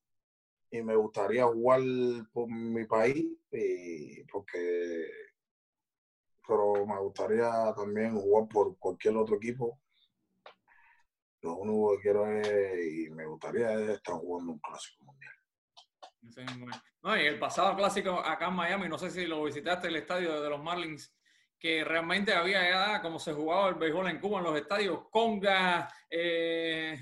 Y 0.71 0.81
me 0.81 0.95
gustaría 0.95 1.45
jugar 1.45 1.81
por 2.31 2.49
mi 2.49 2.85
país, 2.85 3.25
porque 4.31 5.09
pero 6.47 6.85
me 6.85 6.99
gustaría 6.99 7.73
también 7.75 8.15
jugar 8.15 8.47
por 8.47 8.77
cualquier 8.77 9.17
otro 9.17 9.35
equipo 9.37 9.79
lo 11.45 11.55
único 11.57 11.95
que 11.95 12.01
quiero 12.01 12.27
es, 12.27 13.07
y 13.07 13.09
me 13.11 13.25
gustaría 13.25 13.93
estar 13.93 14.15
jugando 14.15 14.53
un 14.53 14.59
clásico 14.59 15.03
mundial. 15.03 16.81
no, 17.03 17.17
y 17.17 17.25
el 17.27 17.37
pasado 17.37 17.75
clásico 17.75 18.19
acá 18.19 18.47
en 18.47 18.55
Miami, 18.55 18.89
no 18.89 18.97
sé 18.97 19.11
si 19.11 19.27
lo 19.27 19.43
visitaste 19.43 19.87
el 19.87 19.95
estadio 19.95 20.41
de 20.41 20.49
los 20.49 20.61
Marlins, 20.61 21.13
que 21.59 21.83
realmente 21.83 22.33
había 22.33 22.67
ya 22.67 23.01
como 23.01 23.19
se 23.19 23.33
jugaba 23.33 23.69
el 23.69 23.75
béisbol 23.75 24.09
en 24.09 24.19
Cuba 24.19 24.39
en 24.39 24.45
los 24.45 24.57
estadios, 24.57 25.07
congas, 25.11 25.93
eh, 26.09 26.97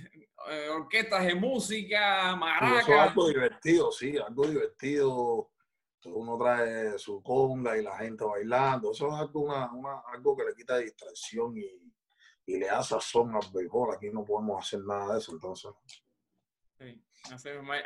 eh, 0.50 0.70
orquestas 0.70 1.26
de 1.26 1.36
música, 1.36 2.36
maracas. 2.36 2.82
Eso 2.82 2.94
es 2.94 3.00
algo 3.00 3.28
divertido, 3.30 3.92
sí, 3.92 4.18
algo 4.18 4.46
divertido. 4.46 5.52
Uno 6.06 6.38
trae 6.38 6.98
su 6.98 7.22
conga 7.22 7.78
y 7.78 7.84
la 7.84 7.98
gente 7.98 8.24
bailando. 8.24 8.92
Eso 8.92 9.08
es 9.08 9.14
algo, 9.14 9.52
algo 9.52 10.36
que 10.36 10.44
le 10.44 10.56
quita 10.56 10.78
distracción 10.78 11.58
y, 11.58 11.94
y 12.46 12.58
le 12.58 12.68
da 12.68 12.84
sazón 12.84 13.36
al 13.36 13.50
béisbol. 13.54 13.96
Aquí 13.96 14.10
no 14.10 14.24
podemos 14.24 14.66
hacer 14.66 14.82
nada 14.82 15.14
de 15.14 15.20
eso, 15.20 15.32
entonces. 15.32 15.72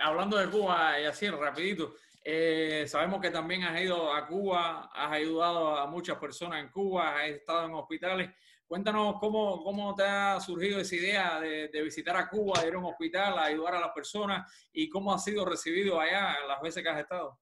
Hablando 0.01 0.37
de 0.37 0.49
Cuba, 0.49 0.99
y 0.99 1.05
así 1.05 1.29
rapidito, 1.29 1.93
eh, 2.23 2.85
sabemos 2.87 3.21
que 3.21 3.29
también 3.29 3.63
has 3.63 3.79
ido 3.79 4.11
a 4.11 4.27
Cuba, 4.27 4.89
has 4.93 5.11
ayudado 5.11 5.77
a 5.77 5.85
muchas 5.87 6.17
personas 6.17 6.63
en 6.63 6.69
Cuba, 6.69 7.21
has 7.21 7.29
estado 7.29 7.65
en 7.65 7.73
hospitales. 7.73 8.31
Cuéntanos 8.65 9.15
cómo, 9.19 9.63
cómo 9.63 9.95
te 9.95 10.03
ha 10.03 10.39
surgido 10.41 10.79
esa 10.79 10.95
idea 10.95 11.39
de, 11.39 11.81
visitar 11.81 12.17
a 12.17 12.27
Cuba, 12.27 12.61
de 12.61 12.67
ir 12.67 12.73
a 12.73 12.79
un 12.79 12.85
hospital, 12.85 13.37
ayudar 13.39 13.75
a 13.75 13.79
las 13.79 13.91
personas 13.91 14.51
y 14.73 14.89
cómo 14.89 15.13
ha 15.13 15.19
sido 15.19 15.45
recibido 15.45 16.01
allá 16.01 16.35
las 16.47 16.61
veces 16.61 16.83
que 16.83 16.89
has 16.89 16.99
estado. 16.99 17.39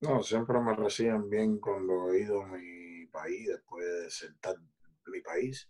No, 0.00 0.22
siempre 0.22 0.60
me 0.60 0.74
reciben 0.76 1.28
bien 1.28 1.58
cuando 1.58 2.12
he 2.12 2.20
ido 2.20 2.42
a 2.42 2.46
mi 2.46 3.06
país 3.06 3.48
después 3.48 3.84
de 3.84 4.10
sentar 4.10 4.56
mi 5.06 5.20
país. 5.20 5.68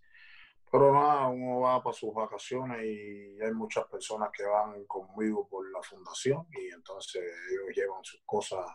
Pero 0.70 0.92
nada, 0.92 1.28
uno 1.28 1.60
va 1.60 1.82
para 1.82 1.96
sus 1.96 2.12
vacaciones 2.12 2.84
y 2.84 3.40
hay 3.40 3.52
muchas 3.54 3.86
personas 3.86 4.30
que 4.30 4.44
van 4.44 4.84
conmigo 4.84 5.48
por 5.48 5.70
la 5.72 5.82
fundación 5.82 6.46
y 6.50 6.68
entonces 6.68 7.22
ellos 7.50 7.74
llevan 7.74 8.04
sus 8.04 8.20
cosas 8.26 8.66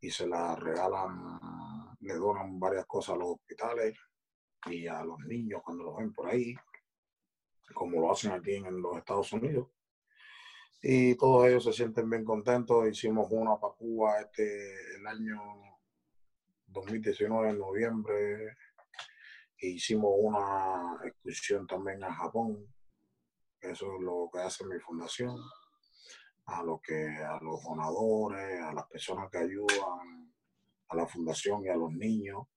y 0.00 0.10
se 0.10 0.28
las 0.28 0.56
regalan, 0.60 1.40
le 2.00 2.14
donan 2.14 2.60
varias 2.60 2.86
cosas 2.86 3.16
a 3.16 3.18
los 3.18 3.30
hospitales 3.30 3.98
y 4.66 4.86
a 4.86 5.02
los 5.02 5.18
niños 5.26 5.60
cuando 5.64 5.84
los 5.84 5.96
ven 5.96 6.12
por 6.12 6.28
ahí, 6.28 6.54
como 7.74 8.00
lo 8.00 8.12
hacen 8.12 8.30
aquí 8.30 8.54
en 8.54 8.80
los 8.80 8.96
Estados 8.96 9.32
Unidos. 9.32 9.68
Y 10.84 11.14
todos 11.14 11.46
ellos 11.46 11.62
se 11.62 11.72
sienten 11.72 12.10
bien 12.10 12.24
contentos. 12.24 12.88
Hicimos 12.88 13.28
una 13.30 13.56
para 13.56 13.74
Cuba 13.74 14.20
este, 14.20 14.96
el 14.96 15.06
año 15.06 15.40
2019, 16.66 17.50
en 17.50 17.58
noviembre, 17.58 18.56
hicimos 19.58 20.10
una 20.16 20.98
excursión 21.04 21.68
también 21.68 22.02
a 22.02 22.12
Japón. 22.12 22.66
Eso 23.60 23.94
es 23.94 24.02
lo 24.02 24.28
que 24.32 24.40
hace 24.40 24.64
mi 24.64 24.80
fundación. 24.80 25.36
A, 26.46 26.64
lo 26.64 26.80
que, 26.80 27.06
a 27.06 27.38
los 27.40 27.62
donadores, 27.62 28.60
a 28.60 28.72
las 28.72 28.86
personas 28.88 29.30
que 29.30 29.38
ayudan 29.38 30.34
a 30.88 30.96
la 30.96 31.06
fundación 31.06 31.64
y 31.64 31.68
a 31.68 31.76
los 31.76 31.92
niños. 31.92 32.48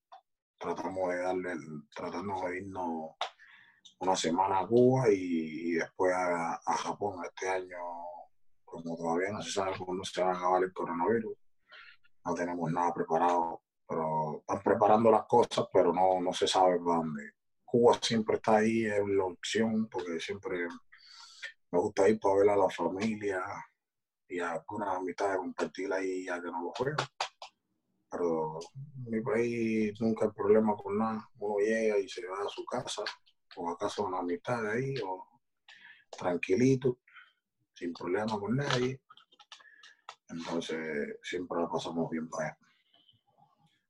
Tratamos 0.57 1.09
de 1.09 1.19
darle, 1.19 1.53
tratamos 1.95 2.43
de 2.49 2.57
irnos 2.57 3.11
una 3.99 4.15
semana 4.15 4.60
a 4.60 4.67
Cuba 4.67 5.05
y, 5.10 5.73
después 5.73 6.13
a, 6.13 6.55
a, 6.65 6.73
Japón 6.77 7.23
este 7.25 7.49
año, 7.49 7.77
como 8.63 8.95
todavía 8.95 9.31
no 9.31 9.41
se 9.41 9.51
sabe 9.51 9.77
cuándo 9.77 10.03
se 10.03 10.21
va 10.21 10.31
a 10.31 10.38
acabar 10.38 10.63
el 10.63 10.73
coronavirus. 10.73 11.38
No 12.25 12.34
tenemos 12.34 12.71
nada 12.71 12.93
preparado 12.93 13.62
pero 13.88 14.39
están 14.39 14.62
preparando 14.63 15.12
las 15.12 15.25
cosas, 15.25 15.67
pero 15.71 15.93
no, 15.93 16.19
no 16.21 16.34
se 16.34 16.47
sabe 16.47 16.79
dónde. 16.79 17.34
Cuba 17.63 17.97
siempre 18.01 18.38
está 18.38 18.58
ahí 18.58 18.86
en 18.86 19.17
la 19.17 19.25
opción, 19.25 19.88
porque 19.89 20.19
siempre 20.19 20.67
me 21.71 21.79
gusta 21.79 22.10
ir 22.10 22.19
para 22.19 22.36
ver 22.36 22.49
a 22.49 22.58
la 22.58 22.69
familia 22.69 23.43
y 24.27 24.39
a 24.39 24.53
algunas 24.53 24.95
amistades 24.95 25.38
compartir 25.38 25.91
ahí 25.93 26.25
ya 26.25 26.41
que 26.41 26.47
no 26.47 26.63
lo 26.63 26.71
juego. 26.71 27.03
Pero 28.10 28.60
mi 29.08 29.21
país 29.21 29.99
nunca 29.99 30.25
hay 30.25 30.31
problema 30.31 30.75
con 30.75 30.97
nada. 30.97 31.27
Uno 31.38 31.60
llega 31.60 31.99
y 31.99 32.08
se 32.08 32.25
va 32.25 32.38
a 32.43 32.49
su 32.49 32.63
casa, 32.65 33.03
o 33.55 33.69
a 33.69 33.77
casa 33.77 34.01
de 34.01 34.07
una 34.07 34.19
amistad 34.19 34.69
ahí, 34.69 34.95
o 35.03 35.41
tranquilito, 36.17 36.99
sin 37.73 37.93
problema 37.93 38.39
con 38.39 38.55
nadie. 38.55 39.01
Entonces 40.29 41.17
siempre 41.23 41.61
la 41.61 41.69
pasamos 41.69 42.09
bien 42.09 42.27
para 42.29 42.47
allá. 42.47 42.57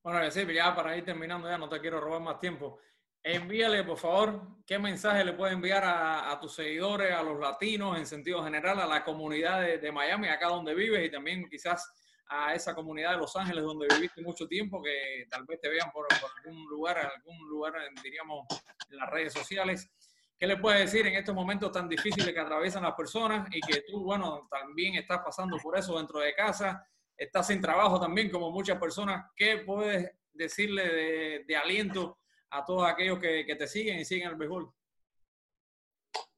Bueno, 0.04 0.32
sí, 0.32 0.46
ya 0.54 0.76
para 0.76 0.96
ir 0.96 1.04
terminando, 1.04 1.50
ya 1.50 1.58
no 1.58 1.68
te 1.68 1.80
quiero 1.80 2.00
robar 2.00 2.22
más 2.22 2.40
tiempo. 2.40 2.80
Envíale, 3.24 3.84
por 3.84 3.98
favor, 3.98 4.40
qué 4.68 4.78
mensaje 4.78 5.26
le 5.26 5.34
puedes 5.34 5.56
enviar 5.56 5.84
a, 5.84 6.38
tus 6.40 6.54
seguidores, 6.54 7.12
a 7.12 7.24
los 7.24 7.40
latinos 7.40 7.98
en 7.98 8.06
sentido 8.06 8.44
general, 8.44 8.80
a 8.80 8.86
la 8.86 9.04
comunidad 9.04 9.62
de, 9.62 9.92
Miami, 9.92 10.28
acá 10.28 10.48
donde 10.48 10.76
vives, 10.76 11.04
y 11.04 11.10
también 11.10 11.50
quizás 11.50 11.92
a 12.28 12.54
esa 12.54 12.74
comunidad 12.74 13.12
de 13.12 13.18
Los 13.18 13.36
Ángeles 13.36 13.64
donde 13.64 13.88
viviste 13.94 14.22
mucho 14.22 14.48
tiempo, 14.48 14.82
que 14.82 15.26
tal 15.30 15.46
vez 15.46 15.60
te 15.60 15.70
vean 15.70 15.92
por, 15.92 16.08
algún 16.12 16.66
lugar, 16.66 16.98
algún 16.98 17.48
lugar, 17.48 17.74
diríamos, 18.04 18.46
en 18.90 18.98
las 18.98 19.10
redes 19.10 19.34
sociales. 19.34 19.90
¿Qué 20.38 20.48
le 20.48 20.58
puedes 20.58 20.92
decir 20.92 21.08
en 21.08 21.16
estos 21.16 21.34
momentos 21.34 21.72
tan 21.72 21.88
difíciles 21.88 22.34
que 22.34 22.40
atraviesan 22.40 22.84
las 22.84 22.96
personas 22.96 23.48
y 23.52 23.62
que 23.62 23.82
tú, 23.82 24.04
bueno, 24.04 24.48
también 24.50 24.96
estás 24.96 25.20
pasando 25.24 25.58
por 25.58 25.78
eso 25.78 25.98
dentro 25.98 26.20
de 26.20 26.34
casa? 26.34 26.86
estás 27.18 27.48
sin 27.48 27.62
trabajo 27.62 28.00
también, 28.00 28.30
como 28.30 28.52
muchas 28.52 28.80
personas. 28.80 29.32
¿Qué 29.36 29.58
puedes 29.66 30.12
decirle 30.34 31.44
de, 31.46 31.56
aliento 31.56 32.20
a 32.50 32.66
todos 32.66 32.88
aquellos 32.88 33.20
que, 33.20 33.56
te 33.58 33.68
siguen 33.68 34.00
y 34.00 34.06
siguen 34.06 34.30
el 34.30 34.36
béisbol? 34.36 34.72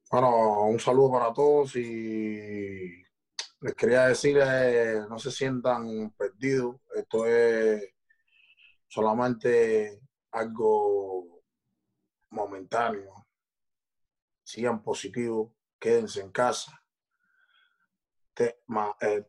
Bueno, 0.10 0.64
un 0.66 0.80
saludo 0.80 1.12
para 1.12 1.34
todos 1.34 1.76
y 1.76 3.04
les 3.62 3.74
quería 3.74 4.08
decir, 4.08 4.38
no 5.10 5.18
se 5.18 5.32
sientan 5.32 6.12
perdidos. 6.12 6.78
Esto 6.96 7.26
es 7.26 7.84
solamente 8.88 10.02
algo 10.32 11.44
momentáneo. 12.30 13.28
Sigan 14.44 14.82
positivos, 14.82 15.52
quédense 15.80 16.22
en 16.22 16.32
casa. 16.32 16.82
Eh, 18.40 19.26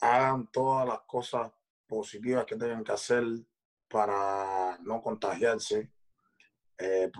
hagan 0.00 0.50
todas 0.50 0.86
las 0.86 1.00
cosas 1.02 1.50
positivas 1.86 2.44
que 2.44 2.56
tengan 2.56 2.84
que 2.84 2.92
hacer 2.92 3.24
para 3.88 4.76
no 4.80 5.00
contagiarse, 5.00 5.92
eh, 6.76 7.10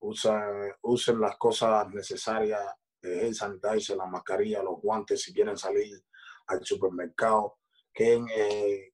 usen, 0.00 0.74
usen 0.82 1.20
las 1.20 1.36
cosas 1.36 1.88
necesarias, 1.90 2.60
el 3.02 3.34
sanitizer, 3.34 3.96
la 3.96 4.06
mascarilla, 4.06 4.62
los 4.62 4.80
guantes 4.80 5.22
si 5.22 5.32
quieren 5.32 5.56
salir 5.56 6.02
al 6.46 6.64
supermercado, 6.64 7.58
queden, 7.92 8.26
eh, 8.34 8.92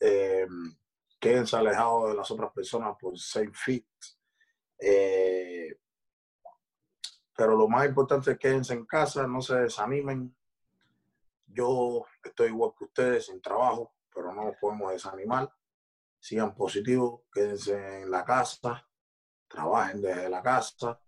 eh, 0.00 0.46
quédense 1.20 1.56
alejados 1.56 2.10
de 2.10 2.16
las 2.16 2.30
otras 2.30 2.52
personas 2.52 2.96
por 2.98 3.18
safe 3.18 3.52
fit. 3.52 3.86
Eh, 4.78 5.78
pero 7.36 7.56
lo 7.56 7.68
más 7.68 7.86
importante 7.86 8.32
es 8.32 8.38
quédense 8.38 8.74
en 8.74 8.86
casa, 8.86 9.26
no 9.26 9.40
se 9.40 9.56
desanimen, 9.56 10.34
yo 11.46 12.04
estoy 12.24 12.48
igual 12.48 12.72
que 12.78 12.84
ustedes 12.84 13.26
sin 13.26 13.40
trabajo, 13.40 13.94
pero 14.14 14.32
no 14.32 14.44
nos 14.44 14.56
podemos 14.56 14.92
desanimar. 14.92 15.52
Sigan 16.18 16.54
positivos, 16.54 17.22
quédense 17.32 18.02
en 18.02 18.10
la 18.10 18.24
casa, 18.24 18.86
trabajen 19.48 20.00
desde 20.00 20.28
la 20.28 20.42
casa, 20.42 21.00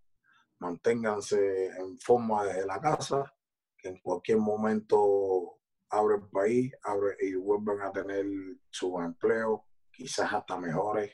manténganse 0.64 1.66
en 1.76 1.98
forma 1.98 2.44
desde 2.44 2.66
la 2.66 2.80
casa, 2.80 3.32
que 3.76 3.88
en 3.88 3.98
cualquier 3.98 4.38
momento 4.38 5.58
abre 5.90 6.16
el 6.16 6.28
país 6.28 6.72
abre 6.82 7.16
y 7.20 7.34
vuelven 7.34 7.82
a 7.82 7.92
tener 7.92 8.24
su 8.70 8.98
empleo, 8.98 9.66
quizás 9.92 10.32
hasta 10.32 10.58
mejores, 10.58 11.12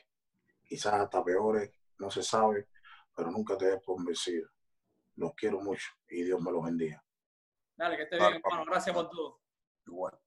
quizás 0.63 0.93
hasta 0.93 1.23
peores, 1.23 1.71
no 1.99 2.09
se 2.09 2.23
sabe, 2.23 2.69
pero 3.15 3.29
nunca 3.29 3.57
te 3.57 3.65
des 3.65 3.81
por 3.81 4.03
vencido. 4.03 4.49
Los 5.15 5.33
quiero 5.35 5.59
mucho 5.59 5.89
y 6.09 6.23
Dios 6.23 6.41
me 6.41 6.51
los 6.51 6.63
bendiga. 6.63 7.03
Dale, 7.75 7.97
que 7.97 8.03
esté 8.03 8.17
bien, 8.17 8.41
hermano. 8.43 8.65
Gracias 8.65 8.95
por 8.95 9.09
todo. 9.09 9.41
Igual. 9.85 10.17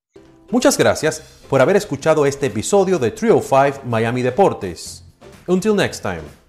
Muchas 0.51 0.77
gracias 0.77 1.21
por 1.49 1.61
haber 1.61 1.77
escuchado 1.77 2.27
este 2.27 2.47
episodio 2.47 2.99
de 2.99 3.11
305 3.11 3.87
Miami 3.87 4.23
Deportes. 4.23 5.03
Until 5.47 5.75
next 5.75 6.03
time. 6.03 6.44